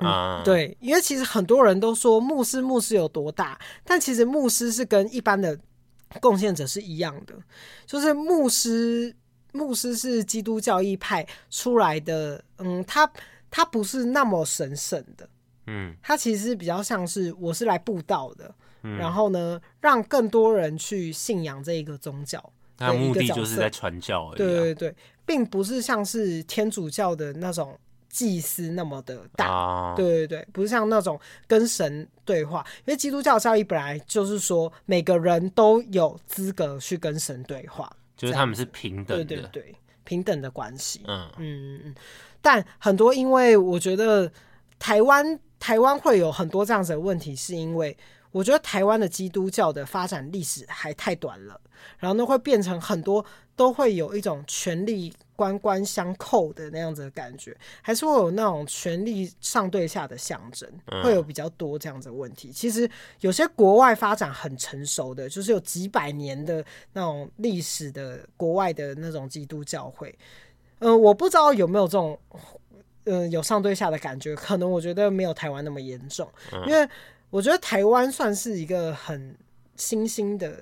[0.00, 5.58] 嗯，对，因为其实很多人都说牧师牧师有多大，但其实牧师是跟一般的
[6.20, 7.34] 贡献者是一样的，
[7.86, 9.14] 就是牧师
[9.52, 13.10] 牧师是基督教义派出来的，嗯，他
[13.50, 15.28] 他不是那么神圣的，
[15.66, 22.42] 嗯，他其实比较像是我是来布道的，嗯，然后呢，让更多人去信仰这一个宗教，
[22.78, 27.78] 他目的就是在传教而已，啊，对对对，并不是像是天主教的那种。
[28.10, 41.00] 祭司那么的大，啊、对对对，不是像那种跟神对话，因为基督教教义本来就是说每个人都有资格去跟神对话，就是他们是平等的，对对对，平等的关系。
[41.06, 41.94] 嗯嗯嗯。
[42.42, 44.30] 但很多，因为我觉得
[44.78, 47.96] 台湾台湾会有很多这样子的问题，是因为
[48.32, 51.60] 我觉得台湾的基督教的发展历史还太短了，
[51.98, 53.24] 然后呢会变成很多
[53.60, 55.12] 都会有一种权力。
[55.40, 60.70] 官官相扣的那样子的感觉，还是会有那种权力上对下的象征，
[61.02, 62.52] 会有比较多这样子的问题。
[62.52, 62.86] 其实
[63.20, 70.14] 有些国外发展很成熟的，就是有几百年的那种历史的国外的那种基督教会，
[70.80, 72.18] 嗯、呃，我不知道有没有这种，
[73.04, 76.30] 嗯、呃，有上对下的感觉，可能我觉得没有台湾那么严重，
[76.66, 76.86] 因为
[77.30, 79.34] 我觉得台湾算是一个很
[79.76, 80.54] 新兴的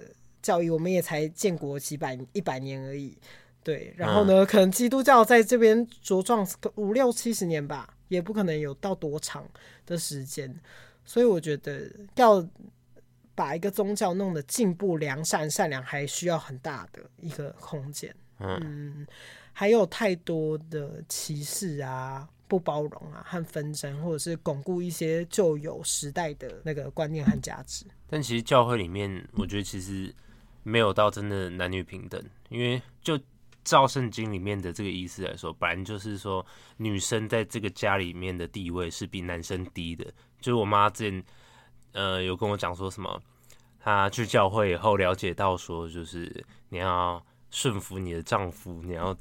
[0.48, 3.18] 教育，我们也才建国几百一百年而已。
[3.62, 9.46] 对，然后呢，嗯、可能基督教在这边茁壮个五六七十年吧，也不可能有到多长
[9.84, 10.58] 的时间，
[11.04, 12.42] 所以我觉得要
[13.34, 18.14] 把一个宗教弄得进步、良善、善良，还需要很大的一个空间。
[18.38, 19.06] 嗯，嗯，
[19.52, 27.84] 还有太多的歧视啊、不包容啊和纷争，或者是巩固一些旧有时代的那个观念和价值。
[28.08, 30.14] 但其实教会里面，我觉得其实
[30.68, 33.18] 没有到真的男女平等，因为就。
[33.64, 36.46] 照圣经里面的这个意思来说，本来就是说
[36.78, 40.07] 女生在这个家里面的地位是比男生低的。
[40.40, 41.22] 就是我妈之前
[41.92, 43.20] 呃有跟我讲说什么，
[43.78, 49.14] 她去教会以后了解到说，就是你要顺服你的丈夫，你要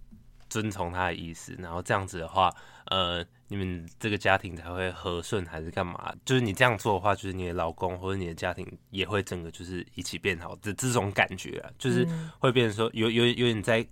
[0.48, 2.50] 遵从他的意思，然后这样子的话，
[2.86, 6.14] 呃，你们这个家庭才会和顺还是干嘛？
[6.26, 12.08] 就是你这样做的话，就是你的老公或者你的家庭也会整个就是一起变好的这种感觉啊，就是
[12.40, 13.86] 会变成说有有有点在。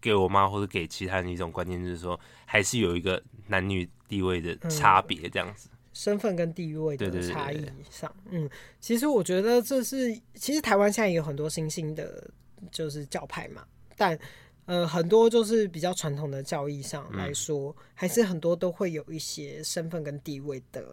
[0.00, 12.30] 给我妈或者给其他人一种观念，就是说还是有一个男女地位的差别，这样子，嗯，身份跟地位的差异上，嗯，其实我觉得这是，其实台湾现在也有很多新兴的，
[12.70, 13.66] 就是教派嘛，
[13.96, 14.16] 但
[14.68, 20.84] 呃，很多就是比较传统的教义上来说，嗯，还是很多都会有一些身份跟地位的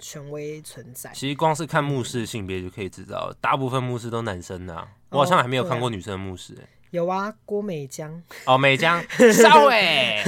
[0.00, 1.12] 权威存在。
[1.14, 6.68] 其实光是看牧师的性别就可以知道，大部分牧师都男生啊，我好像还没有看过女生的牧师，欸。
[6.90, 10.22] 有啊，郭美江哦，美江 稍微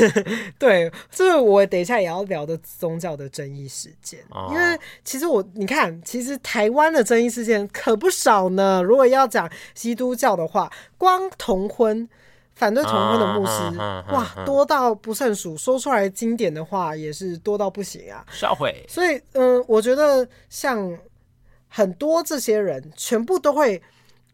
[0.59, 4.21] 对，这是我等一下也要聊的宗教的争议事件。
[4.31, 8.81] 哦、因为其实我你看，其实台湾的争议事件可不少呢。
[8.83, 12.09] 如果要讲基督教的话，光同婚、
[12.55, 13.79] 反对同婚的牧师，
[14.13, 15.57] 哇，多到不胜数。
[15.57, 18.25] 说出来经典的话也是多到不行啊。
[18.31, 18.85] 稍微。
[18.89, 20.99] 所以，嗯，我觉得像
[21.69, 23.83] 很多这些人，全部都会。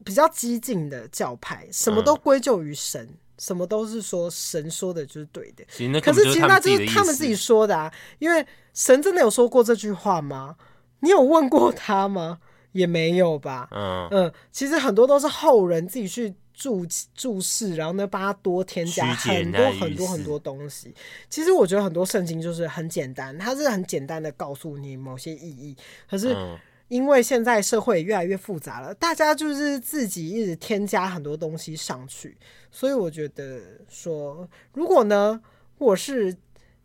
[0.03, 3.07] 比较激进的教派，什么都归咎于神，
[3.37, 5.63] 什么都是说神说的就是对的。
[6.01, 10.57] 可是其实那就是他们自己说的啊，因为神真的有说过这句话吗？
[11.01, 12.39] 你有问过他吗？
[12.73, 13.69] 也没有吧。
[13.73, 20.95] 嗯嗯，其实很多都是后人自己去注注释，然后呢，帮他多添加很多很多很多东西。
[21.31, 25.75] 其实我觉得很多圣经就是很简单，它是很简单的告诉你某些意义，
[26.09, 26.35] 可是。
[26.35, 26.59] 嗯
[26.91, 32.37] 因为现在社会越来越复杂了，大家就是自己一直添加很多东西上去，
[32.73, 35.41] 所以我觉得说，如果呢，
[35.79, 36.37] 我是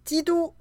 [0.04, 0.54] 基督，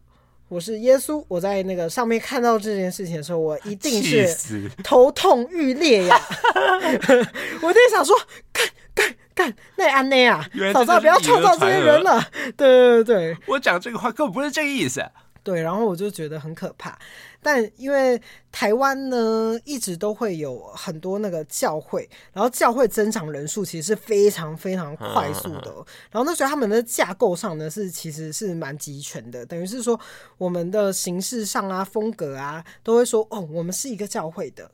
[0.48, 6.18] 我是耶稣，我在那个上面看到这件事情的时候，我一定 是头痛欲裂呀！
[7.60, 8.16] 我在想说，
[8.50, 12.22] 干干干，那安内啊，早知道不要创造这些人了。
[12.56, 15.04] 对对对对，我讲这个话根本不是这个意思。
[15.42, 16.98] 对，然后我就觉得很可怕。
[17.42, 18.18] 但因为
[18.50, 25.70] 台湾呢，一直都会有很多那个教会，然后教会增长人数其实是非常非常快速的。
[26.10, 30.00] 然后那时候他们的架构上呢，是其实是蛮集权的，等于是说
[30.38, 34.70] 我们的形式上啊、风格啊，都会说哦，我们是一个教会的。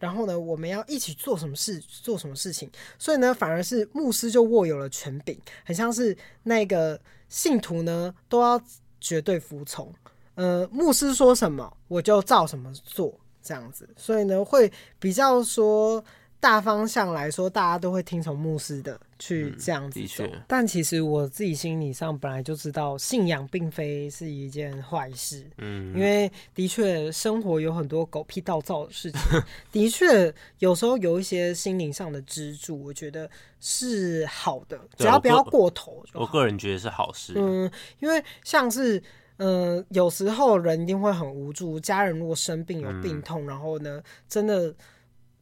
[0.00, 8.60] 然后呢，我们要一起做什么事，做什么事情，所以呢，反而是牧师就握有了权柄，很像是那个信徒呢都要
[9.00, 9.92] 绝对服从，
[10.34, 16.04] 呃，牧师说什么我就照什么做，这样子，所以呢，会比较说。
[16.40, 20.24] 大方向来说，大家都会听从牧师的去这样子做。
[20.24, 25.44] 嗯、但其实我自己心理上本来就知道，信仰并非是一件坏事。
[25.56, 29.20] 嗯，因为的确生活有很多狗屁倒灶的事情，
[29.72, 36.04] 的确有时候有一些心灵上的支柱，我觉得是好的，只要不要过头。
[36.14, 37.32] 我个人觉得是好事。
[37.36, 39.02] 嗯，因为像是
[39.38, 44.72] 嗯、呃，有时候人一定会很无助，家人如果生病有病痛，嗯、然后呢，真的。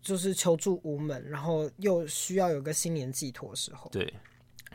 [0.06, 4.14] 就是求助无门，然后又需要有个心灵寄托的时候，对，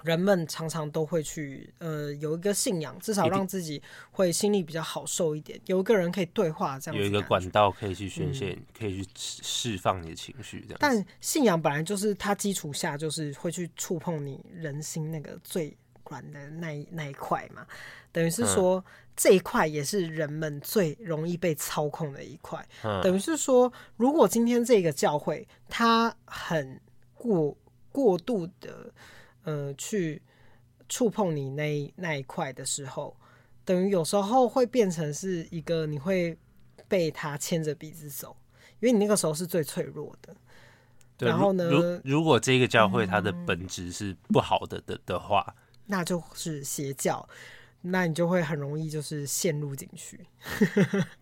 [0.03, 10.77] 人们常常都会去呃有一个信仰，至少让自己会心里比较好受一点，有一个人可以对话，这样有一个管道可以去宣泄，嗯、可以去释放你的情绪，这样。
[10.81, 15.73] 但信仰本来就是它基础下就是会去触碰你人心那个最
[16.11, 17.65] 软的那一那一块嘛，
[18.11, 18.77] 等于是说。
[18.77, 26.79] 嗯这一块也是人们最容易被操控的一块，嗯、等于是说，如果今天这个教会它很
[27.13, 27.55] 过
[27.91, 28.91] 过度的
[29.43, 30.19] 呃去
[30.87, 33.15] 触碰你那那一块的时候，
[33.65, 36.35] 等于有时候会变成是一个你会
[36.87, 38.35] 被他牵着鼻子走，
[38.79, 40.33] 因为你那个时候是最脆弱的。
[41.19, 45.55] 然后呢，如如果这个教会它的本质是不好的的的话，嗯、
[45.91, 47.29] 那就是邪教。
[47.83, 50.19] 那你就会很容易就是陷入进去，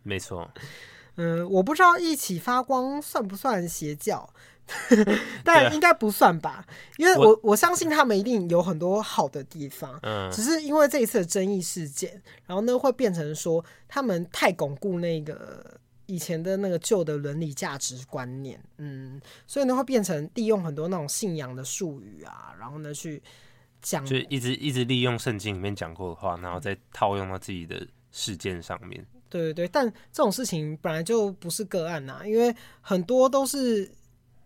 [0.04, 0.52] 没错。
[1.16, 4.30] 嗯，我不知道一起发光算不算邪教，
[5.42, 6.66] 但应该不算吧，
[6.98, 23.24] 因为我我相信他们一定有很多好的地方，嗯，只是因为这一次的争议事件，然后呢会变成说他们太巩固那个以前的那个旧的伦理价值观念，嗯，所以呢会变成利用很多那种信仰的术语啊，然后呢去。
[23.82, 29.06] 讲就一直一直利用圣经里面讲过的话，然后再套用到自己的事件上面。
[29.30, 33.90] 对对对，但这种事情本来就不是个案呐，因为很多都是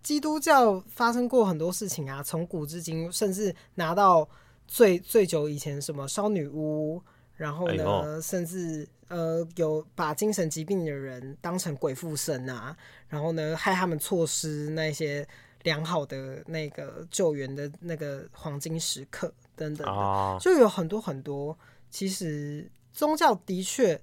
[0.01, 4.27] 基督教发生过很多事情啊，从古至今，甚至拿到
[4.67, 7.01] 最最久以前什么烧女巫，
[7.35, 12.75] 然后呢，哎、甚至呃有把精神疾病的人当成鬼附身啊，
[13.07, 15.27] 然后呢害他们错失那些。
[15.63, 21.57] 良好的那个救援的那个黄金时刻等等的，就有很多很多。
[21.89, 23.99] 其实宗教的确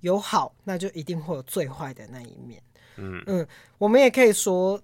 [0.00, 2.62] 有好，那就一定会有最坏的那一面。
[2.96, 3.46] 嗯嗯，
[3.78, 4.80] 我们也可以说。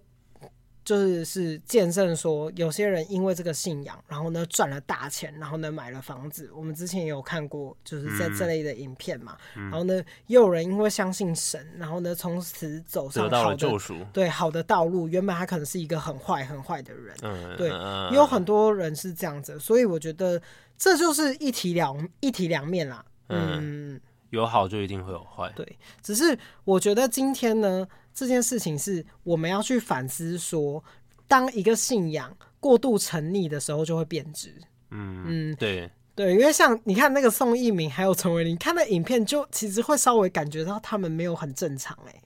[0.89, 6.51] 就是是见证说，有些人因为这个信仰，然后呢赚了大钱，然后呢买了房子。
[6.57, 9.37] 我们之前也有看过，就是在这类的影片嘛。
[9.55, 15.07] 嗯、然后呢，也有人因为相信神，然后呢从此走上好的救赎，对好的道路。
[15.09, 17.69] 原本他可能是一个很坏很坏的人，嗯、对，
[18.11, 19.61] 也有很多人是这样子。
[19.61, 20.41] 所以我觉得
[20.79, 23.05] 这就是一体两一体两面啦。
[23.27, 25.53] 嗯，嗯有好就一定会有坏。
[25.55, 27.87] 对，只是我觉得今天呢。
[28.19, 30.85] 这件事情是我们要去反思说，说
[31.29, 34.53] 当一个信仰过度沉溺的时候，就会变质。
[34.91, 42.23] 嗯嗯，对对，因为像你看那个宋一鸣还有陈伟林，看那影片就其实会稍微感觉到他们没有很正常哎、欸，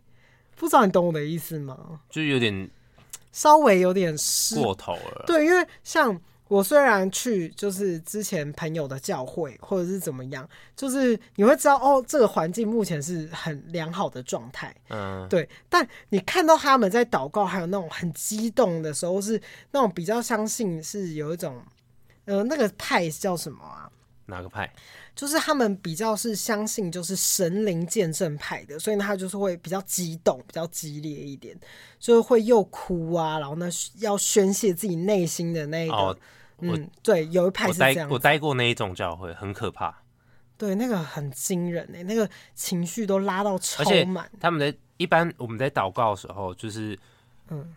[0.56, 2.00] 不知道你懂我的意思吗？
[2.08, 2.70] 就有点
[3.32, 4.16] 稍微有点
[4.54, 5.24] 过头了。
[5.26, 6.18] 对，因为像。
[6.52, 15.48] 我虽然去就是之前朋友的教会或者是怎么样，就是你会知道哦，这个环境目前是很良好的状态，嗯，对。
[15.70, 21.58] 但你看到他们在祷告，还有那种很激动的时候，是那种比较相信是有一种，
[22.26, 23.90] 呃，那个派叫什么啊？
[24.26, 24.70] 哪个派？
[25.16, 31.58] 就是他们比较是相信就是神灵见证派的，所以呢，他就是会比较激动，比较激烈一点，
[31.98, 35.94] 就会又哭啊，然后呢要宣泄自己内心的那个。
[35.94, 36.14] 哦
[36.62, 38.08] 嗯，对，有一派是这样。
[38.08, 39.94] 我待过那一种教会，很可怕。
[40.56, 44.30] 对，那个很惊人诶，那个情绪都拉到超满。
[44.38, 46.96] 他们在一般我们在祷告的时候，就是
[47.48, 47.74] 嗯，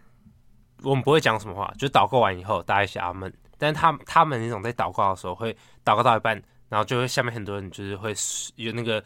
[0.83, 3.33] 我们不会讲什么话，就祷告完以后，大家一起阿门。
[3.57, 5.51] 但是他他们那种在祷告的时候，会
[5.83, 8.13] 祷告到一半，然后就会下面很多人就是会
[8.57, 9.03] 有那个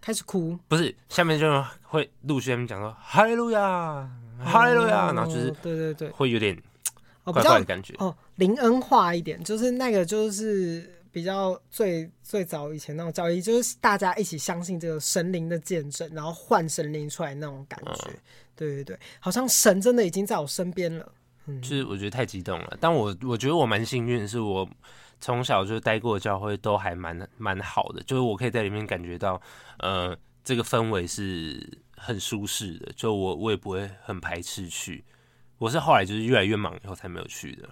[0.00, 4.08] 开始哭，不是下面就会陆续他们讲说哈利路亚，
[4.44, 6.56] 哈利路亚，然后就是对对对，会有点。
[7.32, 18.08] 怪怪的感觉哦，林恩化一点，就是那个就是比比较最最早以前那种教义，就是大家一起相信这个神灵的见证，然后换神灵出来那种感觉。
[18.08, 18.18] 嗯、
[18.54, 21.12] 对对对，好像神真的已经在我身边了。
[21.46, 24.68] 嗯，就是我觉得太激动了，但我我觉得我蛮幸运的是我
[25.18, 29.42] 从小就待过的教会都还蛮蛮好的，就是我可以在里面感觉到，
[29.80, 35.04] 呃，这个氛围是很舒适的，就我我也不会很排斥去。
[35.58, 37.68] 我是后来就是越来越忙以后才没有去的。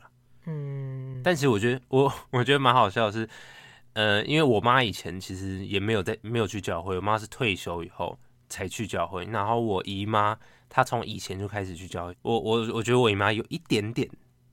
[0.46, 3.28] 嗯，但其实我觉得我我觉得蛮好笑的是，
[3.94, 8.18] 呃，因为我妈以前其实也没有在没有去教会，我妈是退休以后
[8.48, 9.24] 才去教会。
[9.24, 12.16] 然后我姨妈她从以前就开始去教会。
[12.22, 14.08] 我我我觉得我姨妈有一点点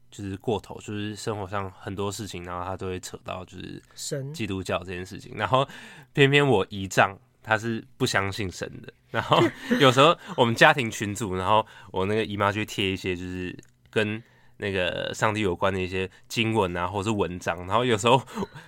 [0.09, 5.33] 就是过头，就是生活上很多事情，然后她都会扯到就是神基督教这件事情。
[5.35, 5.67] 然后
[6.13, 8.91] 偏偏我姨丈他是不相信神的。
[9.11, 9.39] 然后
[9.79, 13.55] 有时候我们家庭群组，然后我那个姨妈就会贴一些就是
[13.91, 14.23] 跟。
[14.57, 18.21] 那个上帝有关的一些经文啊，或者是文章，然后有时候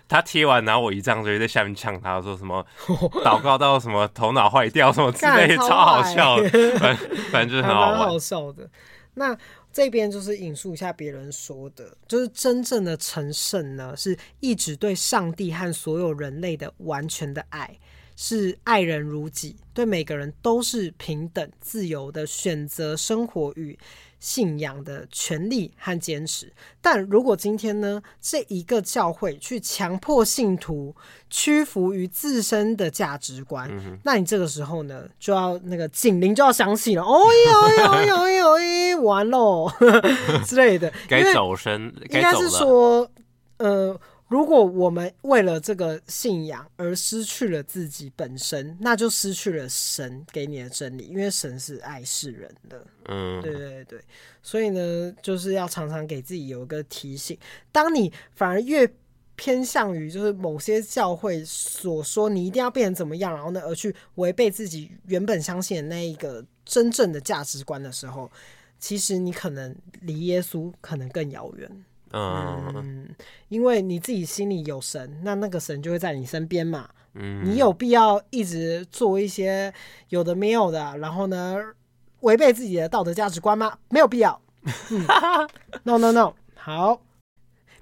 [0.09, 2.65] 他贴完，然后我一张就会在下面呛他说什么
[3.23, 6.49] 祷告到什么头脑坏掉什么之类的， 超好笑的，
[6.80, 8.67] 反正反正就是很好玩，好笑的。
[9.13, 9.38] 那
[9.71, 17.80] 这边就是引述一下别人说的，就是真正的成圣呢，是一直对上帝和所有人类的完全的爱，
[18.16, 23.78] 是爱人如己，对每个人都是平等自由的选择生活与。
[24.18, 26.51] 信仰的权利和坚持，
[26.82, 30.95] 但如果今天呢，这一个教会去强迫信徒
[31.30, 39.72] 屈服于自身的价值观，嗯、那你这个时候呢，就要那个警铃就要响起了，哦哟哟哟哟哟，完喽
[40.47, 43.07] 之类的，该走神，应该是说，
[43.57, 43.99] 呃。
[44.36, 52.86] 如果我们为了这个信仰而失去了自己本身，那就失去了神给你的真理，因为神是爱世人的。
[53.05, 54.01] 嗯，对对对，
[54.43, 57.38] 所以呢，就是要常常给自己有一个提醒。
[57.71, 58.86] 当你反而越
[59.38, 68.29] 偏向于就是某些教会所说你一定要变成怎么样，然后呢，而去违背自己原本相信的那一个真正的价值观的时候，
[68.79, 71.86] 其实你可能离耶稣可能更遥远。
[72.18, 73.13] 嗯，
[73.49, 76.89] 因为你自己心里有神，那那个神就会在你身边嘛。
[77.13, 79.74] 嗯，你有必要一直做一些
[80.09, 81.57] 有的没有的，然后呢，
[82.22, 83.78] 违背自己的道德价值观吗？
[83.89, 84.41] 没有必要。
[84.91, 85.05] 嗯
[85.84, 87.01] ，No No No，好。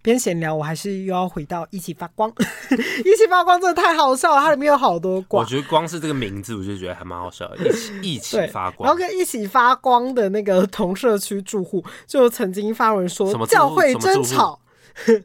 [0.04, 2.32] 边闲聊，我还是又要回到一起发光。
[2.70, 5.44] 一起发光真的太好笑了，它里面有好多光。
[5.44, 7.58] 我觉得光是这个名字，我就觉得还蛮好笑的。
[7.58, 14.60] 一起 一起发光，然后跟一起发光的那个同社区住户就曾经发文说，教会真吵。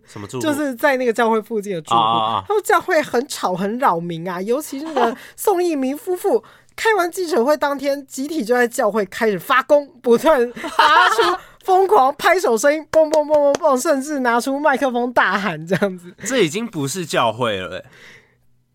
[0.07, 0.39] 什么住？
[0.41, 6.43] 就是在那个教会附近的住户，他说教会很吵很扰民啊，尤其是那个宋一鸣夫妇
[6.77, 11.23] 开完记者会当天，集体就在教会开始发功，不断发出。
[11.69, 16.15] 疯狂拍手声音，嘣嘣嘣嘣嘣，甚至拿出麦克风大喊这样子。
[16.25, 17.85] 这已经不是教会了，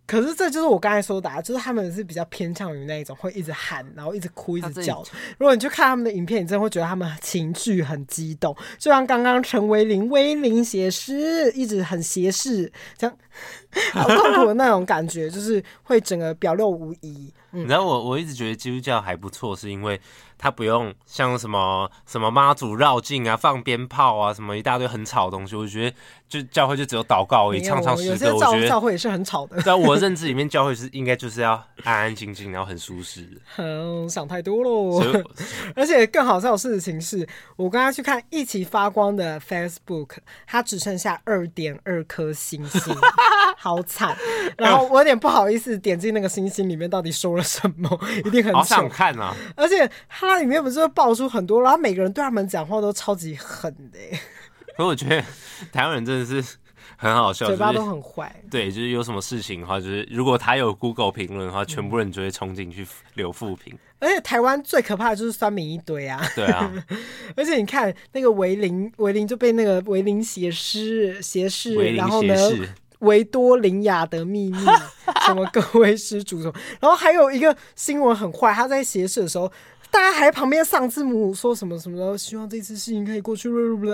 [0.06, 5.04] 可是这就是我刚才说的，啊就是他们是比较偏向于那一种会一直喊，然后一直哭，一直叫。
[5.40, 13.18] 如果你去看他们的影片，你真的会觉得他们情绪很激动，就像刚刚陈维林威林写诗，一直很斜视，这样
[13.92, 17.34] 好痛苦的那种感觉，就是会整个表露无遗。
[17.54, 20.00] 嗯、你知道我我一直觉得基督教还不错，是因为。
[20.44, 25.56] 他不用像什么什么妈祖绕境啊、放鞭炮啊，什么一大堆很吵的东西。
[25.56, 25.96] 我觉得
[26.28, 28.36] 就教会就只有祷告而已，唱唱诗歌。
[28.36, 29.62] 我觉得教会也是很吵的。
[29.62, 31.54] 在我 认知里面，教会是应该就是要
[31.86, 33.26] 安安静静，然后很舒适。
[33.56, 35.02] 嗯，想太多喽。
[35.78, 37.26] 而且更好笑的事情是，
[37.56, 42.94] 我刚刚去看一起发光的 Facebook，它只剩下二点二颗星星，
[43.58, 44.14] 好惨。
[44.58, 47.98] 然后我有点不好意思点进那个星星里面，到底说了什么？
[48.26, 49.34] 一定很好想看啊！
[49.56, 50.33] 而且他。
[50.34, 54.00] 它里面不是会爆出很多，然后每个人对他们讲话都超级狠的。
[54.76, 55.24] 可 我觉得
[55.72, 56.44] 台湾人真的是
[56.98, 58.36] 很好笑，嘴巴都很坏。
[58.50, 63.78] 对，就是有什么事情的话，就是如果他有 Google 评论的话，全部人就会冲进去留负评。
[64.00, 66.20] 而且台湾最可怕的就是酸民一堆啊。
[66.36, 66.74] 对啊。
[67.38, 72.36] 而且你看那个维林，维林就被那个维林写诗写诗，然后呢，
[73.00, 74.58] 维多林亚的秘密，
[75.28, 79.52] 什么各位施主什么，然后还有一个新闻很坏，他在写诗的时候。
[79.94, 83.48] 大家还旁边上字母说什么什么，希望这次事情可以过去，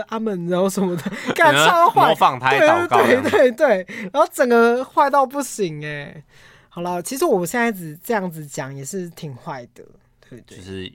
[0.07, 1.03] 阿门，然后什么的，
[1.35, 6.23] 干超坏，模仿他祷告，对对对对，然后整个坏到不行哎。
[6.69, 9.83] 好了，其实我现在只这样子讲也是挺坏的，
[10.29, 10.89] 对对，就是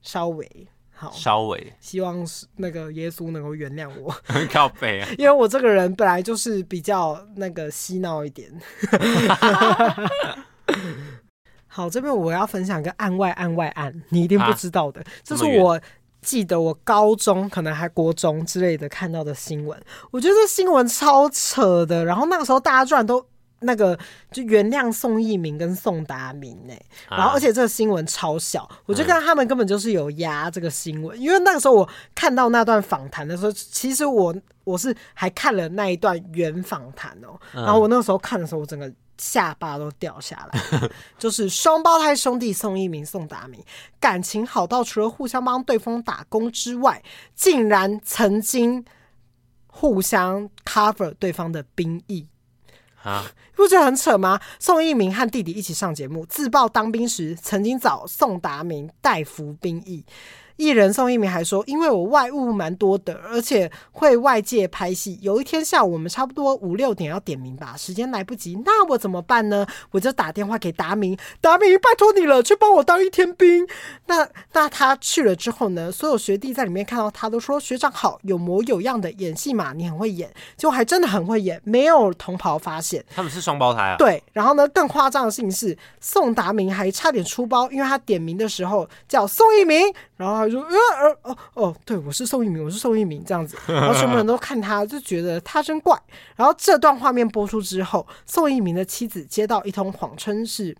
[0.00, 1.72] 稍微好，稍微。
[1.80, 4.10] 希望是那个耶稣能够原谅我，
[4.50, 8.50] 靠北啊， 因为我这个人本来就是比较那个嬉闹一点。
[11.72, 15.80] 好，这边我要分享一个案外案外案，你一定不知道的，这是我
[16.20, 22.04] 记得我高中可能还国中之类的看到的新闻，我觉得这新闻超扯的。
[22.04, 23.24] 然后那个时候大家居然都
[23.60, 23.96] 那个
[24.32, 26.74] 就原谅宋一鸣跟宋达明呢，
[27.08, 38.92] 然后而且这个新闻超小，我就看他们根本就是有压这个新闻，因为那个时候我看到那段访谈的时候，其实我我是还看了那一段原访谈哦，然后我那个时候看的时候，我整个。
[39.20, 43.62] 下巴都掉下来， 就是双胞胎兄弟宋一鸣、宋达明
[44.00, 47.02] 感情好到除了互相帮对方打工之外，
[47.34, 48.82] 竟然曾经
[49.66, 52.26] 互相 cover 对方的兵役
[53.02, 53.30] 啊！
[53.54, 54.40] 不觉得很扯吗？
[54.58, 60.02] 宋一鸣和弟弟一起上节目，自曝当兵时曾经找宋达明代服兵役。
[60.60, 65.18] 艺人宋一鸣还说：“因为我外务蛮多的，而且会外界拍戏。
[65.22, 69.66] 有一天下午，我们差不多五六点要点名吧，时间来不及，那我怎么办呢？
[69.90, 73.66] 我就打电话给达明，达明，拜托你了，去帮我当一天兵。
[74.04, 75.90] 那那他去了之后呢？
[75.90, 83.96] 所有学弟在里面看到他都说学长好，有模有样的演戏嘛，你很会演，结果还真的很会演，没有同袍发现他们是双胞胎啊。
[83.96, 89.90] 对，然后呢，更夸张的事情是，宋达明还差点出包，因为他点名的时候叫宋逸民，
[90.20, 90.68] 然后他。”就呃
[91.22, 95.98] 呃哦哦，对，我是宋一鸣，我是宋一鸣这样子， 然后全部人都看他，就觉得他真怪。
[96.36, 100.76] 然后这段画面播出之后，宋一鸣的妻子接到一通谎称是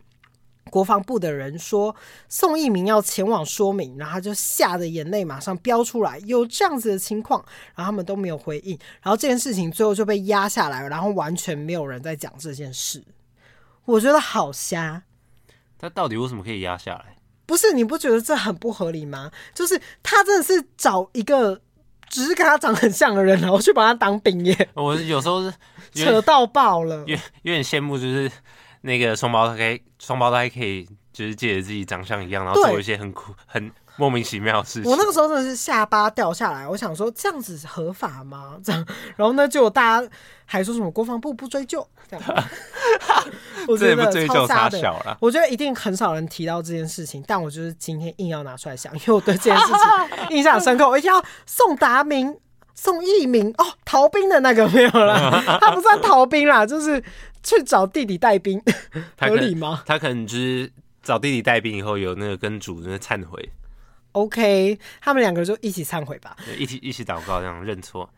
[0.71, 1.95] 国防部的人说
[2.29, 13.03] 宋一鸣要前往说明，然后他就吓得眼泪马上飙出来，有这样子的情况，然后他们都没有回应，然后这件事情最后就被压下来，然后完全没有人在讲这件事，
[13.85, 15.03] 我觉得好瞎。
[15.79, 17.17] 他到底为什么可以压下来？
[17.51, 19.29] 不是，你不觉得这很不合理吗？
[19.53, 21.61] 就是他真的是找一个
[22.09, 24.55] 只是跟他长很像的人，然后去把他当兵耶。
[24.75, 25.53] 我有时候是
[25.93, 28.31] 扯到爆了，有有点羡慕，就是
[28.83, 33.69] 那个双胞胎，双胞胎可以就是借着自己长相一样，然后做一些很酷很。
[34.01, 36.67] 莫名其妙的事情，我那个时候真的是下巴掉下来。
[36.67, 38.57] 我想说，这样子合法吗？
[38.65, 40.09] 这样，然后呢，就大家
[40.47, 42.45] 还说什么国防部不追究，这样，
[43.69, 45.19] 我觉得超傻的。
[45.21, 50.89] 我觉得一定很少人提到这件事情，但我就是今天硬要拿出来想，因为我对这件事情 印象深刻。
[50.89, 52.35] 我一定要宋达明、
[52.75, 57.05] 宋逸民哦，逃兵的那个没有啦， 他不算逃兵啦，就是
[57.43, 58.59] 去找弟弟带兵，
[59.19, 59.83] 合理吗？
[59.85, 60.73] 他可能就是
[61.03, 63.51] 找弟弟带兵以后，有那个跟主人忏悔。
[64.13, 68.09] OK，他们两个就一起忏悔吧，一起一起祷告，这样认错。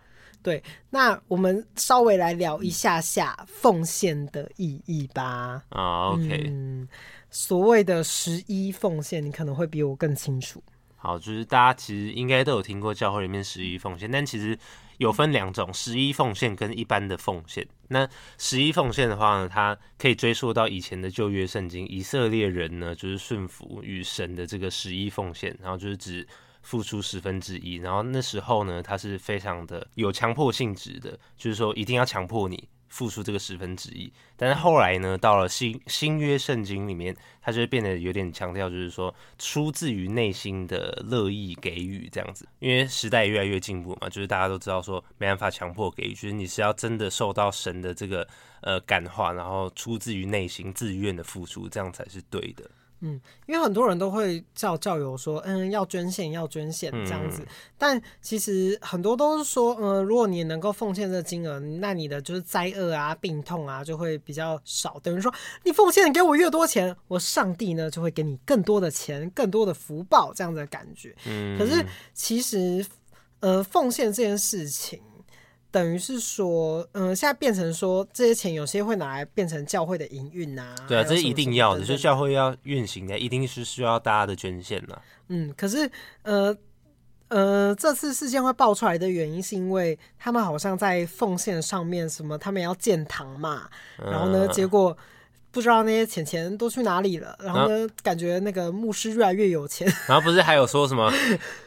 [0.42, 5.62] 对，那我们稍微来聊一下下奉献的意义吧。
[5.68, 6.88] 啊、嗯，
[7.30, 10.60] 所谓的十一奉献，你可能会比我更清楚。
[11.02, 14.56] 好，就是大家其实应该都有听过教会里面十一奉献，但其实。
[14.98, 17.66] 有分两种，十一奉献跟一般的奉献。
[17.88, 26.24] 那十一奉献的话呢，它可以追溯到以前的旧约圣经，以色列人呢就是顺服与神的这个十一奉献，然后就是只
[26.60, 32.68] 付出十分之一，然后那时候呢，它是非常的有强迫性质的，就是说一定要强迫你。
[32.92, 42.46] 付出这个十分之一，但是后来呢，到了新新约圣经里面，它就变得有点强调，就是说出自于内心的乐意给予这样子。
[42.58, 48.28] 因为时代越来越进步嘛，就是大家都知道说没办法强迫给予，就是你是要真的受到神的这个
[48.60, 52.70] 呃感化，然后出自于内心自愿的付出，这样才是对的。
[53.04, 57.42] 嗯，因为很多人都会叫教友说，嗯，要捐献，要捐献这样子。
[57.42, 57.46] 嗯、
[57.76, 65.00] 但其实很多都是说，嗯，如果你能够奉献这个金额，那你的就是灾厄啊、病痛啊就会比较少。
[65.02, 65.34] 等于说，
[65.64, 71.14] 你奉献给我越多钱，我上帝呢就会给你更多的钱、更多的福报这样的感觉。
[71.26, 71.84] 嗯，可是
[72.14, 72.86] 其实，
[73.40, 75.02] 呃，奉献这件事情。
[75.72, 80.74] 等于是说，嗯，现在变成说，这些钱有些会拿来变成教会的营运啊。
[80.86, 85.00] 对啊，这是一定要的，就教会要运行的，一定是需要大家的捐献的。
[85.28, 85.90] 嗯，可是，
[86.24, 86.54] 呃，
[87.28, 93.66] 呃，这次事件会爆出来的原因，是因为他们好像在奉献上面什么，他们要建堂嘛，
[93.96, 94.94] 然后呢，结果
[95.50, 99.90] 不知道那些钱钱都去哪里了，然后呢，感觉那个牧师越来越有钱。
[100.06, 101.10] 然后不是还有说什么？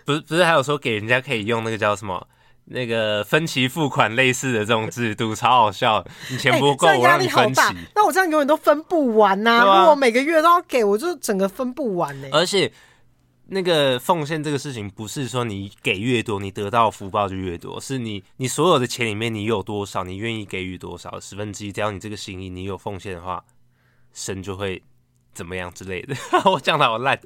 [0.05, 2.27] 不是不是还有说给人家可以用那个叫什么？
[2.65, 7.61] 那个分期付款类似的这种制度超好笑，你钱不够，我让你分期。
[7.93, 9.79] 那我这样永远都分不完呐、啊！
[9.79, 12.27] 如果每个月都要给，我就整个分不完呢。
[12.31, 12.71] 而且，
[13.47, 23.43] 那个奉献这个事情，不是说你给越多，你得到福报就越多，是你你所有的钱里面，你有多少，你愿意给予多少，十分之一，只要你这个心意，你有奉献的话，
[24.11, 24.81] 神就会。
[25.35, 26.15] 怎么样之类的，
[26.49, 27.19] 我讲的好烂。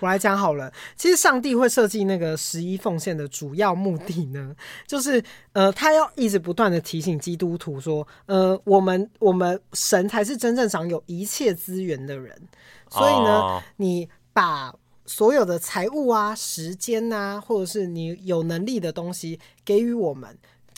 [0.00, 4.54] 我来讲好了，其实上帝会设计那个十一奉献的主要目的呢，
[4.86, 5.22] 就是
[5.52, 12.36] 呃，他要一直不断的提醒基督徒说，呃，我们我们神才是真正掌有一切资源的人，
[12.90, 14.74] 所以呢，哦、你把
[15.06, 20.36] 所有的财物啊、时间啊，或者是你有能力的东西给予我们。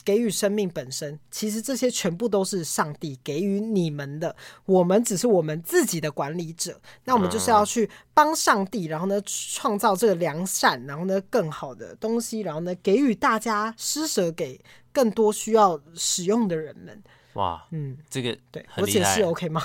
[0.09, 4.35] 给予生命本身，其实这些全部都是上帝给予你们的，
[4.65, 6.81] 我们只是我们自己的管理者。
[7.03, 14.59] 那我们就是要去帮上帝，然后呢，创造这个良善，然后呢，更好的东西，然后呢，给予大家施舍给
[14.91, 17.03] 更多需要使用的人们。
[17.33, 19.61] 哇，嗯，这个对我解释 OK 吗？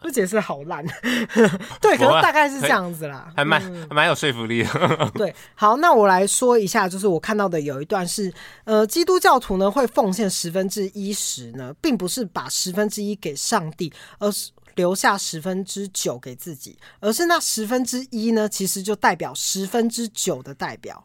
[0.00, 0.84] 不解释好烂，
[1.80, 4.62] 对，可能大概是这样子啦，还蛮还蛮有说服力。
[4.62, 5.10] 的。
[5.14, 8.32] 对，好，那我来说一下，就是我看到的有一段是，
[8.64, 21.04] 呃，基督教徒呢会奉献十分之一时呢，并不是把十分之一给上帝，而是留下十分之九给自己，而是那十分之一呢，其实就代表十分之九的代表，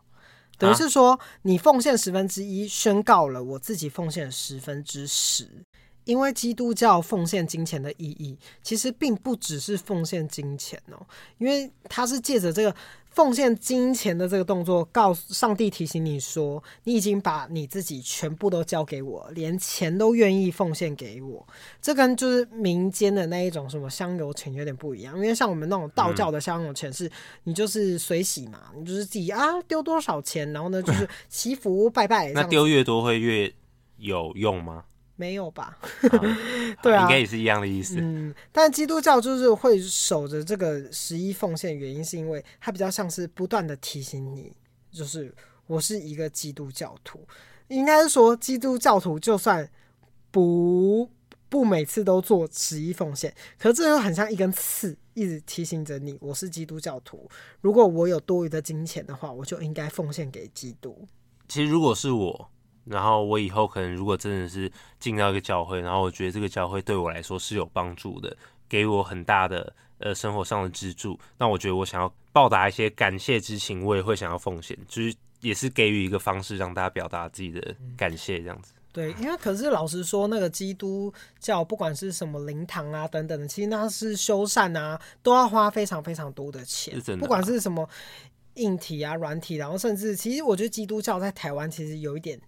[0.58, 5.66] 等于是说你奉献十分之一，宣告了我自己奉献十分之十。
[6.06, 11.06] 因为基督教奉献金钱的意义，其实并不只是奉献金钱哦，
[11.38, 12.74] 因为他是借着这个
[13.10, 21.48] 奉献金钱的这个动作，告诉上帝提醒你说，你已经把你自己全部都交给我，连钱都愿意奉献给我。
[21.82, 27.10] 这跟就是民间的那一种什么香油钱有点不一样，因为像我们那种道教的香油钱，是
[27.46, 32.32] 你就是随喜嘛，你就是自己啊丢多少钱，然后呢就是祈福拜拜。
[32.34, 33.52] 那丢越多会越
[33.98, 34.84] 有用吗？
[35.16, 35.78] 没有吧？
[36.12, 36.38] 啊
[36.84, 37.96] 对啊，应该也是一样的意思。
[38.00, 44.52] 嗯，但基督教就是会守着这个十一奉献，原因是因为它比较像是不断的提醒你，
[44.92, 45.34] 就是
[45.68, 47.26] 我是一个基督教徒。
[47.70, 49.68] 应该是说，基督教徒就算
[50.32, 51.10] 不
[51.50, 57.30] 不每次都做十一奉献，可是这又很像一根刺，一直提醒着你，我是基督教徒。
[57.62, 61.08] 如果我有多余的金钱的话，我就应该奉献给基督。
[61.48, 62.50] 其实，如果是我。
[62.86, 68.38] 然后我以后可能如果真的是进到一个教会，然后我觉得这个教会对我来说是有帮助的，
[68.70, 78.74] 给我很大的呃生活上的支柱，那我觉得我想要报答一些感谢之情，我也会想要奉献，就是也是给予一个方式让大家表达自己的感谢这样子。
[78.94, 87.90] 对，因为可是老实说，那个基督教不管是什么灵堂啊等等的，其实那是修缮啊，都要花非常非常多的钱，的啊、不管是什么
[88.54, 92.40] 硬体啊、软体，然后甚至其实我觉得基督教在台湾其实有一点。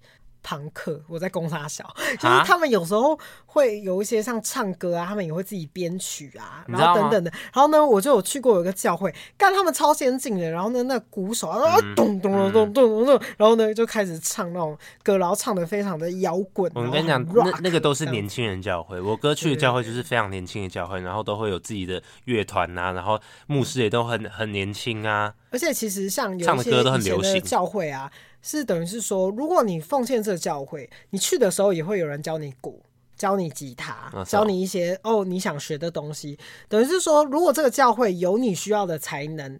[0.43, 1.83] 庞克，我在攻沙小，
[2.19, 7.31] 就是他们有时候会有一些像唱歌啊，他们也会自己编曲啊，然后等等的。
[7.53, 10.49] 然后呢，我就有去过有一个教会，干他们超先进的。
[10.49, 16.71] 然后呢，那鼓手啊，咚咚咚咚咚咚，然后呢就开始唱那种歌，然后唱的非常的摇滚。
[16.73, 19.01] 我跟你讲，那那个都是年轻人教会。
[19.01, 25.33] 我哥去的教会就是非常年轻的教会，然后都会有自己的乐团呐，然后牧师也都很很年轻啊。
[25.49, 28.09] 而且其实像有一些以前的教会啊。
[28.41, 32.81] 是等于是说，如果你奉献这个教会，你去的时候也会有人教你鼓，
[33.15, 36.37] 教你吉他，教你一些哦你想学的东西。
[36.69, 39.59] 等于是说，如果这个教会有你需要的才能，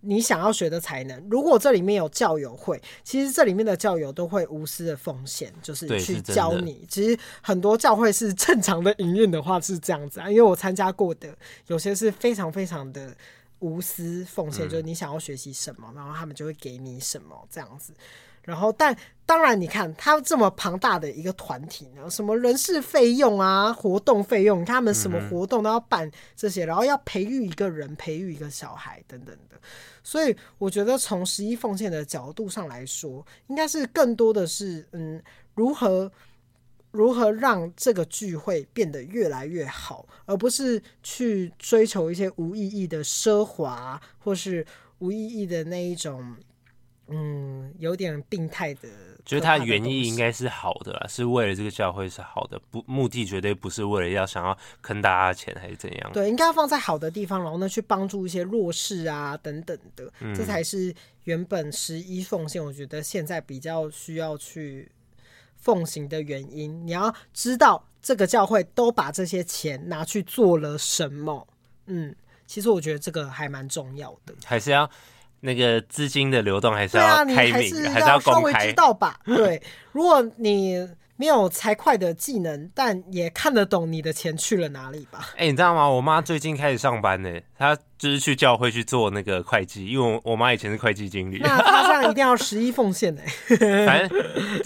[0.00, 6.84] 你想要学的才能，如果这里面有教友会，其实这里面的教友都会无私的奉献，就是去教你。
[6.88, 11.34] 其实很多教会是正常的营运的话是这样子啊，因为我参加过的
[11.68, 13.16] 有些是非常非常的。
[13.60, 17.92] 无私奉献，就是你想要学习什么，嗯、然后他们就会给你什么这样子。
[18.42, 18.96] 然后，但
[19.26, 29.60] 当然，你看他这么庞大的一个团体呢，什么人事费用啊、活动费用，他们什么活动都要办这些，嗯、然后要培育一个人、培育一个小孩等等的。
[30.02, 35.22] 所以，我觉得从十一奉献的角度上来说，应该是更多的是嗯，
[35.54, 36.10] 如何。
[36.90, 44.66] 如何让这个聚会变得越来越好，而不是去追求一些无意义的奢华，或是
[44.98, 46.34] 无意义的那一种，
[47.08, 48.88] 嗯，有点病态的。
[49.26, 56.10] 觉得它原意应该是好的啦，是为了这个教会是好的，不，目的绝对不是为了要想要坑大家钱还是怎样。
[56.14, 62.64] 对，应该要放在好的地方，然后呢，去帮助一些弱势啊等等的，嗯，这才是原本十一奉献。
[62.64, 64.90] 我觉得现在比较需要去。
[65.60, 71.46] 奉行的原因，你要知道这个教会都把这些钱拿去做了什么。
[71.86, 72.14] 嗯，
[72.46, 74.90] 其实我觉得这个还蛮重要的，还是要
[75.40, 79.20] 那个资金的流动还是要开明，还是要稍微知道吧。
[79.24, 80.88] 对，如果你。
[81.20, 85.30] 没有财会的技能，但也看得懂你的钱去了哪里吧？
[85.32, 85.88] 哎、欸，你知道吗？
[85.88, 91.38] 我妈最近开始上班呢，她就是去教会去做那个会计，因为我我妈以前是会计经理。
[91.40, 93.22] 那她这样一定要十一奉献呢？
[93.84, 94.22] 反正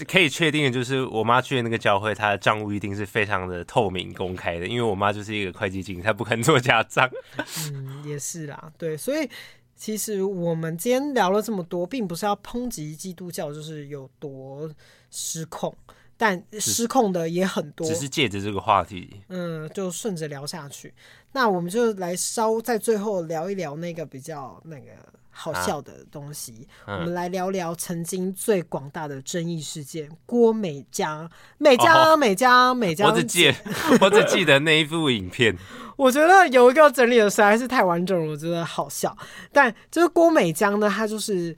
[0.07, 7.09] 可以确定的就是，我妈去的那个教会，她的账务一定是非常的透明公开的，因为我妈就是一个会计经理，她不肯做假账。
[7.71, 9.27] 嗯，也是啦，对，所以
[9.75, 14.69] 其实我们今天聊了这么多，并不是要抨击基督教就是有多
[15.09, 15.75] 失控。
[16.23, 17.85] 但失控的也很多。
[17.85, 20.93] 只是借着这个话题，嗯，就顺着聊下去。
[21.33, 24.91] 那我们就来稍在最后聊一聊那个比较那个。
[25.35, 33.09] 好笑的东西，啊嗯、我们来聊聊曾经最广大的争议事件——郭美江、美江、哦、美江、美江。
[33.09, 33.51] 我只记，
[33.99, 35.57] 我只记得那一部影片。
[35.97, 39.17] 我觉得有一个整理的实在是太完整了，我觉得好笑。
[39.51, 41.57] 但就是郭美江呢，他就是。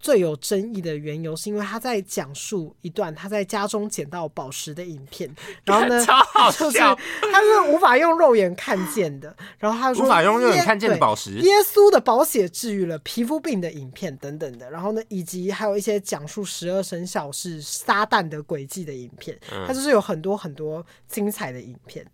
[0.00, 5.32] 最有争议的缘由是因为他在讲述一段他在家中捡到宝石的影片，
[5.64, 6.78] 然后呢，超好笑，就是
[7.30, 22.06] 他是无法用肉眼看见的，然后他说无法用肉眼看见的宝石，耶稣的宝血治愈了皮肤病的影片等等的，然后呢，以及还有一些讲述十二生肖是撒旦的轨迹的影片，他就是有很多很多精彩的影片。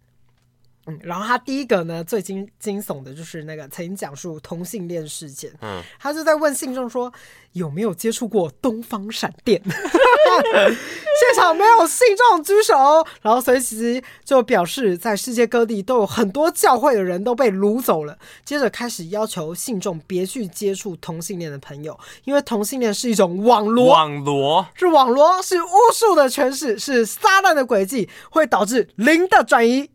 [0.89, 5.53] 嗯，然后他第一个呢，最惊惊悚的就是那个曾经讲述同性恋事件。
[5.61, 7.13] 嗯，他就在问信众说
[7.57, 9.61] 有没有接触过东方闪电？
[11.19, 12.75] 现场没有信众举手，
[13.23, 18.19] 然后随即就表示在世界各地都有很多教会的人都被掳走了。
[18.45, 29.89] 接着开始要求信众别去接触同性恋的朋友，因为同性恋是一种网罗，网罗是网罗，是巫术的权势，是撒旦的诡计，会导致灵的转移。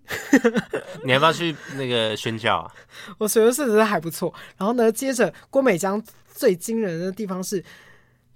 [1.06, 2.72] 你要不要去那个宣教啊？
[3.20, 4.34] 我觉得事实还不错。
[4.58, 6.02] 然后呢，接着郭美江
[6.34, 7.64] 最惊人的地方是，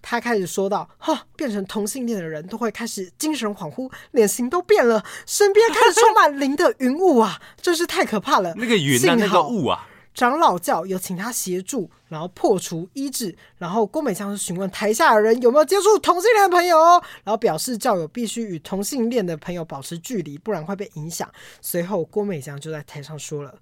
[0.01, 8.53] 他开始说到：哈，变成同性恋的人都会开始精神恍惚，脸型都变了，身边开始充满灵的云雾啊， 真是太可怕了。
[8.55, 9.87] 那个云啊，那个雾啊。
[10.13, 13.35] 长老教有请他协助，然后破除医治。
[13.57, 16.77] 然后郭美香是询问台下的人有没有接触同性恋的朋友，
[17.25, 21.29] 然后表示教友必须与同性恋的朋友保持距离，不然会被影响。
[21.59, 23.55] 随后郭美香就在台上说了：“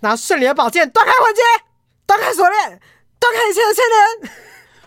[0.00, 1.40] 拿圣灵的宝剑断开环节，
[2.06, 2.78] 断开锁链，
[3.24, 4.32] 断开一切的牵连。”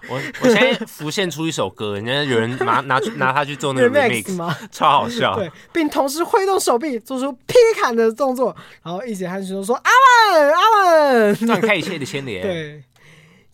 [0.10, 4.56] 我我现在浮现出一首歌，人家有人拿 拿拿它去做那个 remix 吗？
[4.72, 5.36] 超好笑。
[5.36, 9.92] 对，并同时挥动手臂做出劈砍的动作，然后一起喊说说阿
[10.32, 12.42] 门阿门，断开一切的牵连。
[12.42, 12.84] 对，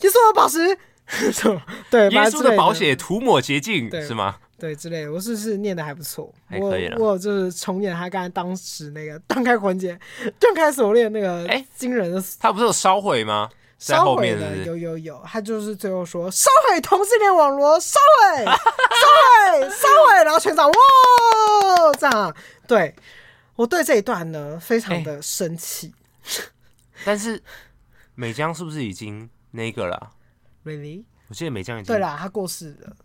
[0.01, 0.77] 耶稣的宝石，
[1.89, 4.35] 对，耶稣的宝血涂抹洁净是吗？
[4.59, 5.11] 对，之类的。
[5.11, 6.31] 我是不是念的还不错？
[6.47, 6.97] 还可以了。
[6.99, 9.97] 我就是重演他刚才当时那个断开环节、
[10.39, 13.49] 断开锁链那个哎惊人的，他不是有烧毁吗？
[13.83, 20.73] 烧毁了有有有，他就是最后说烧毁同性恋网络，烧毁，烧毁， 烧毁，然后全场哇
[21.99, 22.33] 这样，
[22.65, 22.95] 对
[23.55, 26.43] 我对这一段呢非常的生气，欸，
[27.03, 27.43] 但是
[28.15, 30.11] 美江是不是已经那个了
[30.63, 31.03] ？Really？
[31.27, 32.95] 我记得美江已经对啦，他过世了。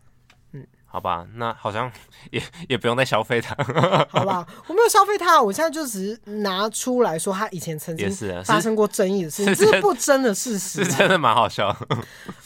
[0.90, 1.92] 好吧，那好像
[2.32, 3.54] 也也不用再消费他。
[4.08, 8.10] 好吧，我没有消费他，我现在就只是拿出来说他以前曾经
[8.42, 11.76] 发生过争议的事情，这是不争的事实，是真的蛮好笑。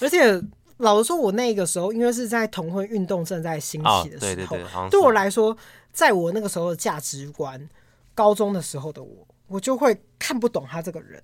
[0.01, 0.43] 而且
[0.79, 5.57] 老实说，我那个时候因为是在同婚运动正在兴起的时候，对对对，对我来说，
[5.93, 7.69] 在我那个时候的价值观，
[8.15, 11.23] 高中的时候的我，我就会看不懂他这个人。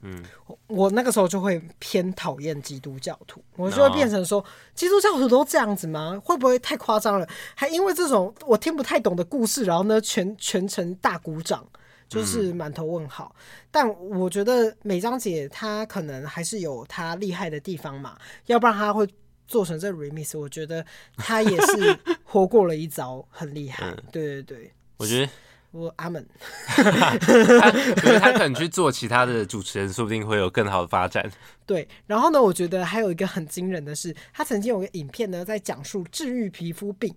[0.00, 0.22] 嗯，
[0.68, 6.20] 我那个时候就会偏讨厌基督教徒，我就会变成说，基督教徒都这样子吗？
[6.24, 7.28] 会不会太夸张了？
[7.56, 11.66] 还因为这种我听不太懂的故事，然后呢，全全程大鼓掌，
[12.08, 13.34] 就是满头问号。
[13.36, 13.42] 嗯、
[13.72, 19.04] 但我觉得美章姐她可能还是有她厉害的地方嘛，要不然她会
[19.48, 20.38] 做成这 remix。
[20.38, 20.86] 我觉得
[21.16, 23.84] 她也是活过了一遭，很厉害。
[23.90, 25.32] 嗯、对对对，我觉得。
[25.70, 26.26] 我阿门，
[26.66, 27.10] 他
[28.18, 31.30] 他可能去做其他的主持人，说不定会有更好的发展。
[31.66, 37.14] 对，然后呢，我觉得还有一个很惊人的是，他曾经有个影片呢，在讲述治愈皮肤病。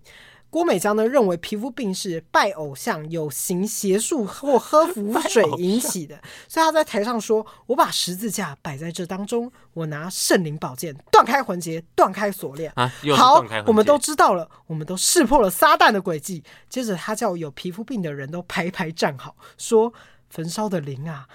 [0.52, 12.70] 郭美江呢认为皮肤病是拜偶像、有行邪术或喝符水引起的， 所以他在台上说：“我把十字架摆在这当中，我拿圣灵宝剑断开环节，断开锁链。
[12.76, 16.44] 啊”好，我们都知道了，我们都识破了撒旦的诡计。
[16.68, 19.94] 接着他叫有皮肤病的人都排排站好，说
[20.28, 21.26] ：“焚烧的灵啊，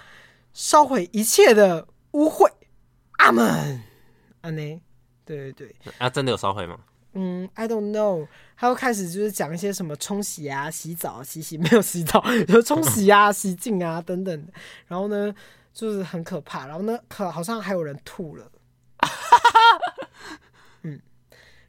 [0.52, 2.48] 烧毁一切的污秽。”
[3.18, 3.82] 阿门。
[4.42, 4.80] 阿内，
[5.24, 6.78] 对对对，啊，真的有烧毁吗？
[7.14, 8.28] 嗯，I don't know。
[8.60, 14.48] 他又开始就是讲一些什么冲洗啊、洗澡、洗洗没有洗澡，就冲洗啊、 洗净啊等等。
[14.88, 15.32] 然后呢，
[15.72, 16.66] 就是很可怕。
[16.66, 18.50] 然后呢，可好像还有人吐了。
[20.82, 21.00] 嗯，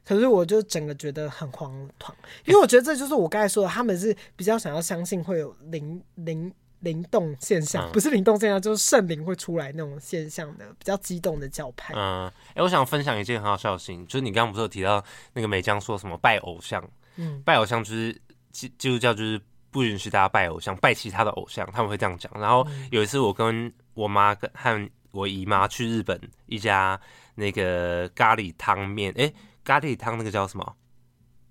[0.04, 2.12] 可是我就整个觉得很荒唐，
[2.44, 6.52] 因为我觉得这就是我刚才说的，他们是比较想要相信会有灵灵。
[6.80, 11.94] 灵动现象、嗯、不是灵动现象，就是圣灵会出来那种现象的比较激动的教派。
[11.94, 15.02] 嗯，哎、欸，我想分享一件很好笑的事情，就是你刚刚不是有提到
[15.34, 16.82] 那个美江说什么拜偶像？
[17.16, 18.12] 嗯，拜偶像就是
[18.50, 22.32] 基基督教就是不允许大家拜偶像，拜其他的偶像，他们会这样讲。
[22.34, 26.98] 然后有一次我跟我妈跟和我姨妈去日本一家
[27.34, 30.76] 那个咖喱汤面，哎、欸，咖喱汤那个叫什么？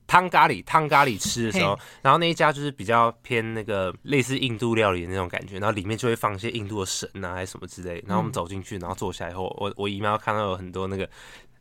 [0.10, 11.08] 汤咖喱汤咖喱吃的时候，然后那一家就是比较偏那个类似印度料理的那种感觉，然后里面就会放一些印度的神啊还是什么之类，然后我们走进去，然后坐下来以后，我我姨妈看到有很多那个。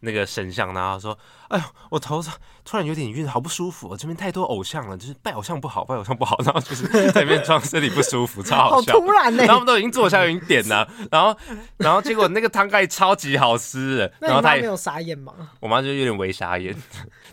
[0.00, 1.18] 那个神像，然后说
[1.48, 2.32] ：“哎呦，我头上
[2.64, 3.96] 突然有点晕，好不舒服。
[3.96, 6.38] 这边太多偶像了，就是拜偶像不好，拜偶像不好。
[6.44, 8.92] 然后就是在里面装身体不舒服，超好笑。
[8.92, 11.36] 好突然呢、欸，然后我们都已经坐下，已经点了，然后
[11.78, 14.10] 然后结果那个汤盖超级好吃。
[14.20, 15.32] 然后他也没有傻眼吗？
[15.60, 16.74] 我妈就有点微傻眼。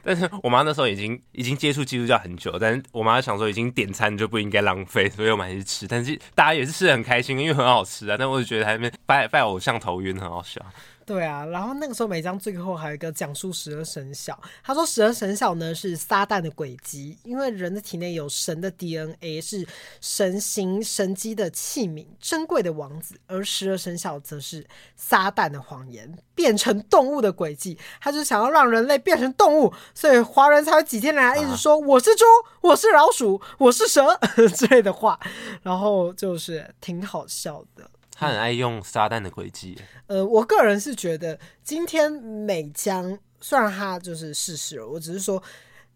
[0.03, 5.87] 但是我妈那时候已经已经接触基督教很久，但是我妈想说已经点餐就不应该浪费，所以我们还是吃。
[5.87, 8.15] 但是大家也是吃的很开心，因为很好吃啊。
[8.17, 10.61] 但我就觉得还没拜拜偶像头晕，很好笑。”
[11.05, 14.35] 对啊，然后那个时候每章最后还有一个讲述十二生肖。
[14.63, 19.63] 他说十二生肖呢是撒旦的轨迹，因为人的体内有神的 DNA，是
[20.01, 27.77] 神形神机的器皿，珍贵的王子；而十二生肖则是撒旦的谎言，变成动物的轨迹。
[28.01, 32.25] 他就想要让人类变成动物，所以华人才有几天来一直说我是猪，
[32.61, 34.19] 我是老鼠，我是蛇
[34.55, 35.19] 之类的话，
[35.61, 37.87] 然后就是挺好笑的。
[38.17, 39.77] 他很爱用撒旦的诡计。
[40.07, 45.43] 呃，我个人是觉得今天美江虽然他就是逝世了，我只是说，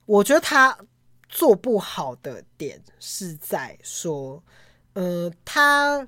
[0.06, 0.78] 我觉得他
[1.30, 4.44] 做不好的点是在说，
[4.94, 6.06] 呃，他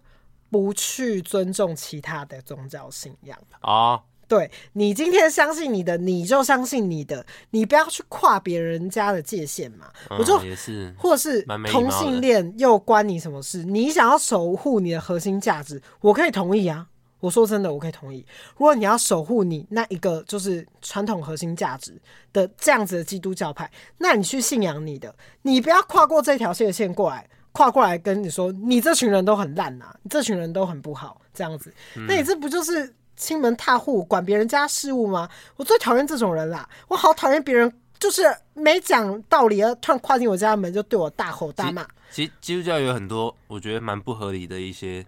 [0.49, 3.93] 不去尊重其他的宗教信仰啊。
[3.93, 9.88] 哦对，你今天相信你的，你就相信你的，你不要去跨别人家的界限嘛。
[10.09, 13.61] 嗯、我就也是，或者是同性恋又关你什么事？
[13.65, 16.88] 你想要守护你的核心价值，我可以同意啊。
[17.19, 18.25] 我说真的，我可以同意。
[18.55, 22.01] 如果你要守护你那一个就是传统核心价值
[22.32, 31.73] 的这样子的基督教派，那你去信仰你的，你不要跨过这条线线过来，跨过来跟你说，你这群人都很烂呐、啊，你这群人都很不好，这样子，
[32.07, 32.95] 那你这不就是？
[33.22, 35.30] 亲门踏户，管别人家事务吗？
[35.55, 36.67] 我最讨厌这种人啦！
[36.88, 38.24] 我好讨厌别人，就是
[38.55, 41.88] 没讲道理，而突然跨进我家门就对我大吼大骂。
[42.09, 45.05] 其实基督教有很多我觉得蛮不合理的一些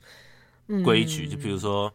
[0.86, 1.91] 规矩，嗯、就比如说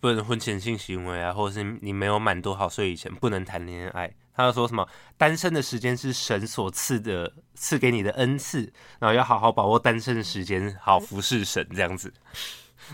[0.00, 4.10] 不能婚前性行为啊，或者是你没有满多少岁以前不能谈恋爱。
[4.34, 12.10] 他又说什么单身的时间是神所赐的，赐给你的恩赐，然后要好好把握单身的时间，好服侍神这样子。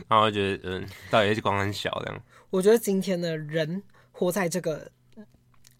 [0.08, 2.22] 然后我觉得，嗯，倒也是光很小这样。
[2.52, 3.82] 我觉得今天的人
[4.12, 4.92] 活在这个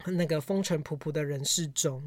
[0.07, 2.03] 那个风尘仆仆的人世中，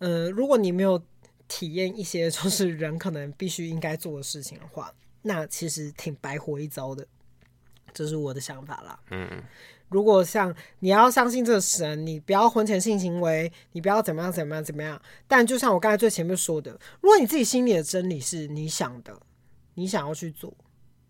[0.00, 1.02] 呃，如果你没有
[1.48, 4.92] 体验一些就是 人可能必须应该做的事情的话，
[5.22, 7.06] 那其实挺白活一遭的。
[7.94, 9.00] 这是我的想法啦。
[9.10, 9.42] 嗯，
[9.88, 15.00] 如果像你要相信这个神，你不要婚前性行为，你不要怎么样怎么样怎么样。
[15.26, 19.18] 但就像我刚才最前面说的，如果你自己心里的真理是你想的，
[19.72, 20.54] 你想要去做。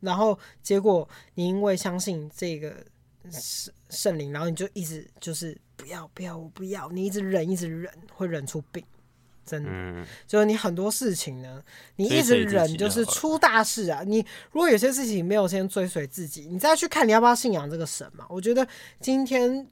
[0.01, 2.85] 然后结果你因为相信这个
[3.31, 8.85] 圣圣灵，然后你就一直就是不要不要我不要，你一直忍一直忍，会忍出病，
[9.45, 9.71] 真的。
[9.73, 11.63] 嗯、就是你很多事情呢，
[11.97, 14.03] 你一直忍就是出大事啊！
[14.05, 14.19] 你
[14.51, 18.27] 如果有些事情没有先追随自己，你再去看你要不要信仰这个神嘛？
[18.29, 18.67] 我觉得
[19.01, 19.67] 今天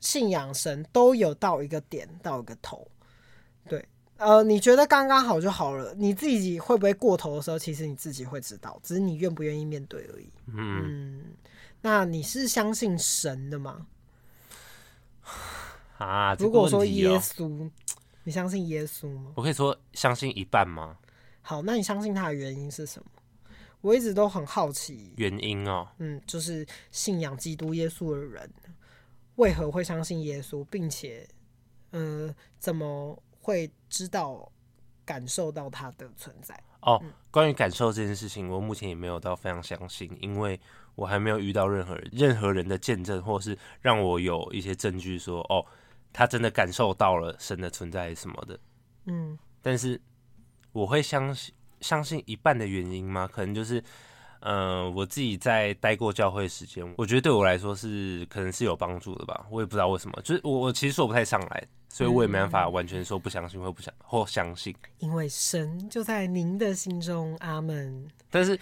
[0.00, 2.86] 信仰神都有到一个点，到一个头，
[3.68, 3.84] 对。
[4.16, 5.92] 呃，你觉得刚刚好就好了。
[5.96, 10.30] 你自己会不会过头的时候，其实你自己会知道，只是你愿不愿意面对而已。
[10.46, 11.24] 嗯，嗯，
[11.84, 13.86] 那你是相信神的吗？
[15.98, 17.70] 啊，如果说耶稣，
[18.22, 19.32] 你相信耶稣吗？
[19.34, 20.96] 我可以说相信一半吗？
[21.42, 23.10] 好，那你相信他的原因是什么？
[23.82, 25.86] 我一直都很好奇原因哦。
[25.98, 28.50] 嗯，就是信仰基督耶稣的人
[29.36, 31.28] 为何会相信耶稣，并且，
[31.90, 33.22] 呃，怎么？
[33.42, 34.50] 会知道、
[35.04, 37.02] 感受到他的存在哦。
[37.30, 40.60] 关于感受这件事情，我目前也没有到非常相信，因为
[40.94, 45.66] 我还没有遇到任何人、任何人的见证，或是让我有一些证据说，哦，
[46.12, 48.56] 他真的感受到了神的存在什么的。
[49.06, 50.00] 嗯，但是
[50.70, 53.28] 我会相信相信一半的原因吗？
[53.30, 53.80] 可能就是，
[54.38, 59.44] 嗯、呃，我自己在待过教会时间，我觉得对我来说是可能是有帮助的吧。
[59.50, 61.66] 我也不知道为什么，就是我我其实说不太上来。
[61.94, 68.04] 所以我也没办法完全说不相信或不想或相信，因为神就在您的心中，阿门。
[68.28, 68.58] 但是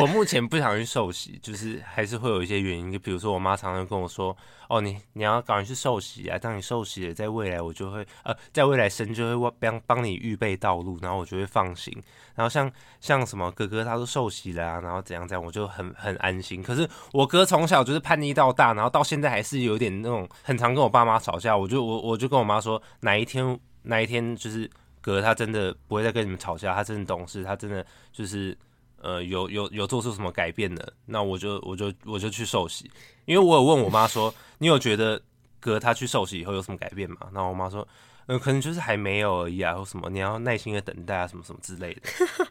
[0.00, 4.34] 我目前不想去受洗，就是还是会有一些原因，就比如说我妈常常跟我说
[4.66, 6.38] ：“哦，你你要赶快去受洗啊！
[6.38, 11.94] 当你受洗了，在未来我就会呃，在未来神就会帮帮你预备道路，然后我就会放心。
[12.34, 16.62] 然后像像什么哥哥他都受洗了啊，然后怎样怎样，我就很很安心。
[16.62, 21.54] 可是我哥从小就是叛逆到大，然后到现在还是有点那种很常跟我爸妈吵架。
[21.54, 28.56] 我就我我就跟我妈说，说哪一天哪一天就是哥他真的不会再跟你们吵架，他真的懂事，他真的就是。
[29.02, 32.84] 呃，有有有做出什么改变的，那我就我就我就去受洗，
[33.24, 35.18] 因为我有问我妈说，你有觉得
[35.58, 37.16] 哥他去受洗以后有什么改变吗？
[37.32, 37.88] 然后我妈说，
[38.26, 41.94] 呃，可能就是还没有而已啊，或什么你要耐心的等待啊，什么什么之类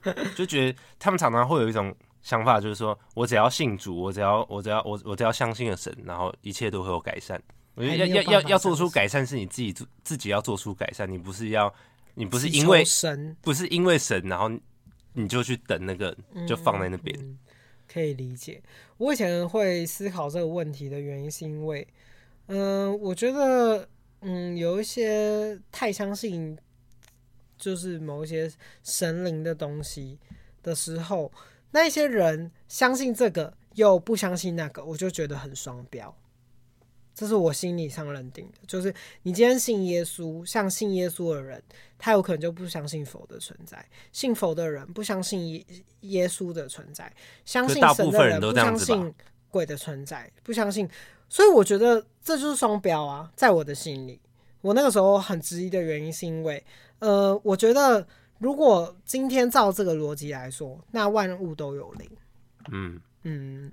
[0.04, 7.40] 的，就觉得他们常常会有一种想法，就是说我只要信主，我只要我只要我我只要相信了神，然后一切都会有改善。
[7.76, 11.74] 我觉得要要要要做出改善，是你自己自己要做出改善，你不是要
[12.16, 14.50] 你不是因为神，不是因为神，然后
[15.14, 16.16] 你就去等那个
[16.48, 17.18] 就放在那边。
[17.20, 17.40] 嗯嗯，
[17.88, 18.62] 可以理解。
[18.98, 21.88] 我以前会思考这个问题的原因，是因为，
[22.48, 23.88] 嗯、呃，我觉得。
[24.22, 26.58] 嗯，有一些太相信，
[27.58, 28.52] 就是某一些
[28.84, 30.20] 神灵的东西
[30.62, 31.32] 的时候，
[31.72, 36.14] 那一些人相信这个又不相信那个，我就觉得很双标。
[37.20, 41.62] 这是我心理上认定的，就是你今天信耶稣，像信耶稣的人，
[41.98, 43.78] 他有可能就不相信佛的存在；
[44.14, 45.66] 信佛的人不相信耶
[46.00, 47.14] 耶稣的存在，
[47.44, 49.14] 相信神的人不相信
[49.50, 50.90] 鬼的存在，不相信。
[51.28, 54.22] 所以我觉得这就是双标啊，在我的心里，
[54.62, 56.64] 我那个时候很质疑的原因是因为，
[57.00, 58.08] 呃，我觉得
[58.38, 62.10] 如果今天照这个逻辑来说，那万物都有灵，
[62.72, 63.72] 嗯嗯，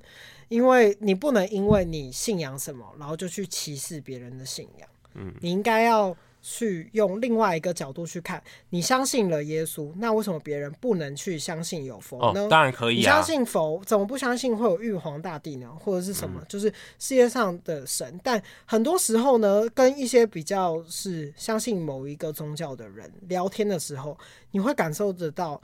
[0.48, 6.16] 因为你不能因为你信仰什么，然后就去歧视别人的信仰，嗯，你应该要。
[6.48, 8.40] 去用另外一个角度去看，
[8.70, 12.42] 你相信了耶稣，那为什么别人不能去相信有佛呢？
[12.42, 12.98] 哦，当然可以啊。
[12.98, 15.68] 你相信佛，怎么不相信会有玉皇大帝呢？
[15.80, 16.40] 或者是什么？
[16.40, 18.20] 嗯、就是世界上的神。
[18.22, 24.16] 但很多时候呢，跟一些比较是相信某一个宗教的人聊天的时候，
[24.52, 25.60] 你会感受得到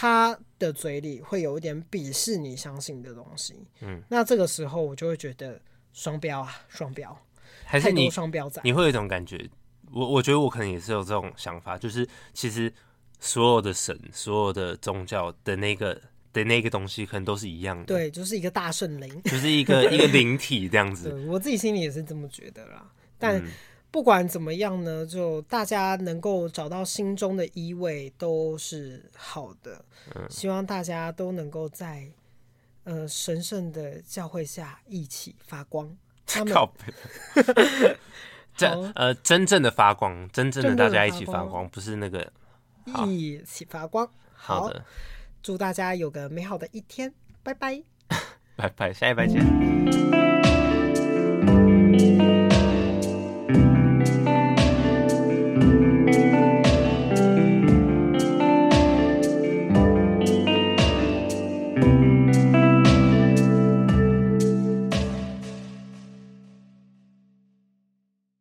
[0.00, 3.66] 他的嘴里会有一点鄙视你相信的东西。
[3.80, 5.60] 嗯，那这个时候我就会觉得
[5.92, 7.20] 双标啊，双标，
[7.64, 8.60] 还是你双标仔？
[8.62, 9.50] 你会有一种感觉。
[9.90, 12.72] 我我觉得我可能也是有这种想法，就是其实
[13.18, 16.00] 所有的神、所有的宗教的那个
[16.32, 17.86] 的那个东西，可能都是一样的。
[17.86, 21.12] 对，就是一个大圣灵，就是一个一个灵体这样子。
[21.26, 22.88] 我自己心里也是这么觉得啦。
[23.18, 23.42] 但
[23.90, 29.84] 不管怎么样呢，就大家能够找到心中的依偎都是好的。
[30.14, 32.08] 嗯，希望大家都能够在
[32.84, 35.96] 呃神圣的教会下一起发光。
[36.26, 36.54] 他们。
[38.58, 42.32] 真呃，真正的发光，真正的大家一起发光，不是那个
[43.06, 44.04] 一起发光。
[44.34, 44.84] 好，好的，
[45.40, 47.14] 祝大家有个美好的一天，
[47.44, 47.80] 拜拜，
[48.56, 49.38] 拜拜，下一拜见。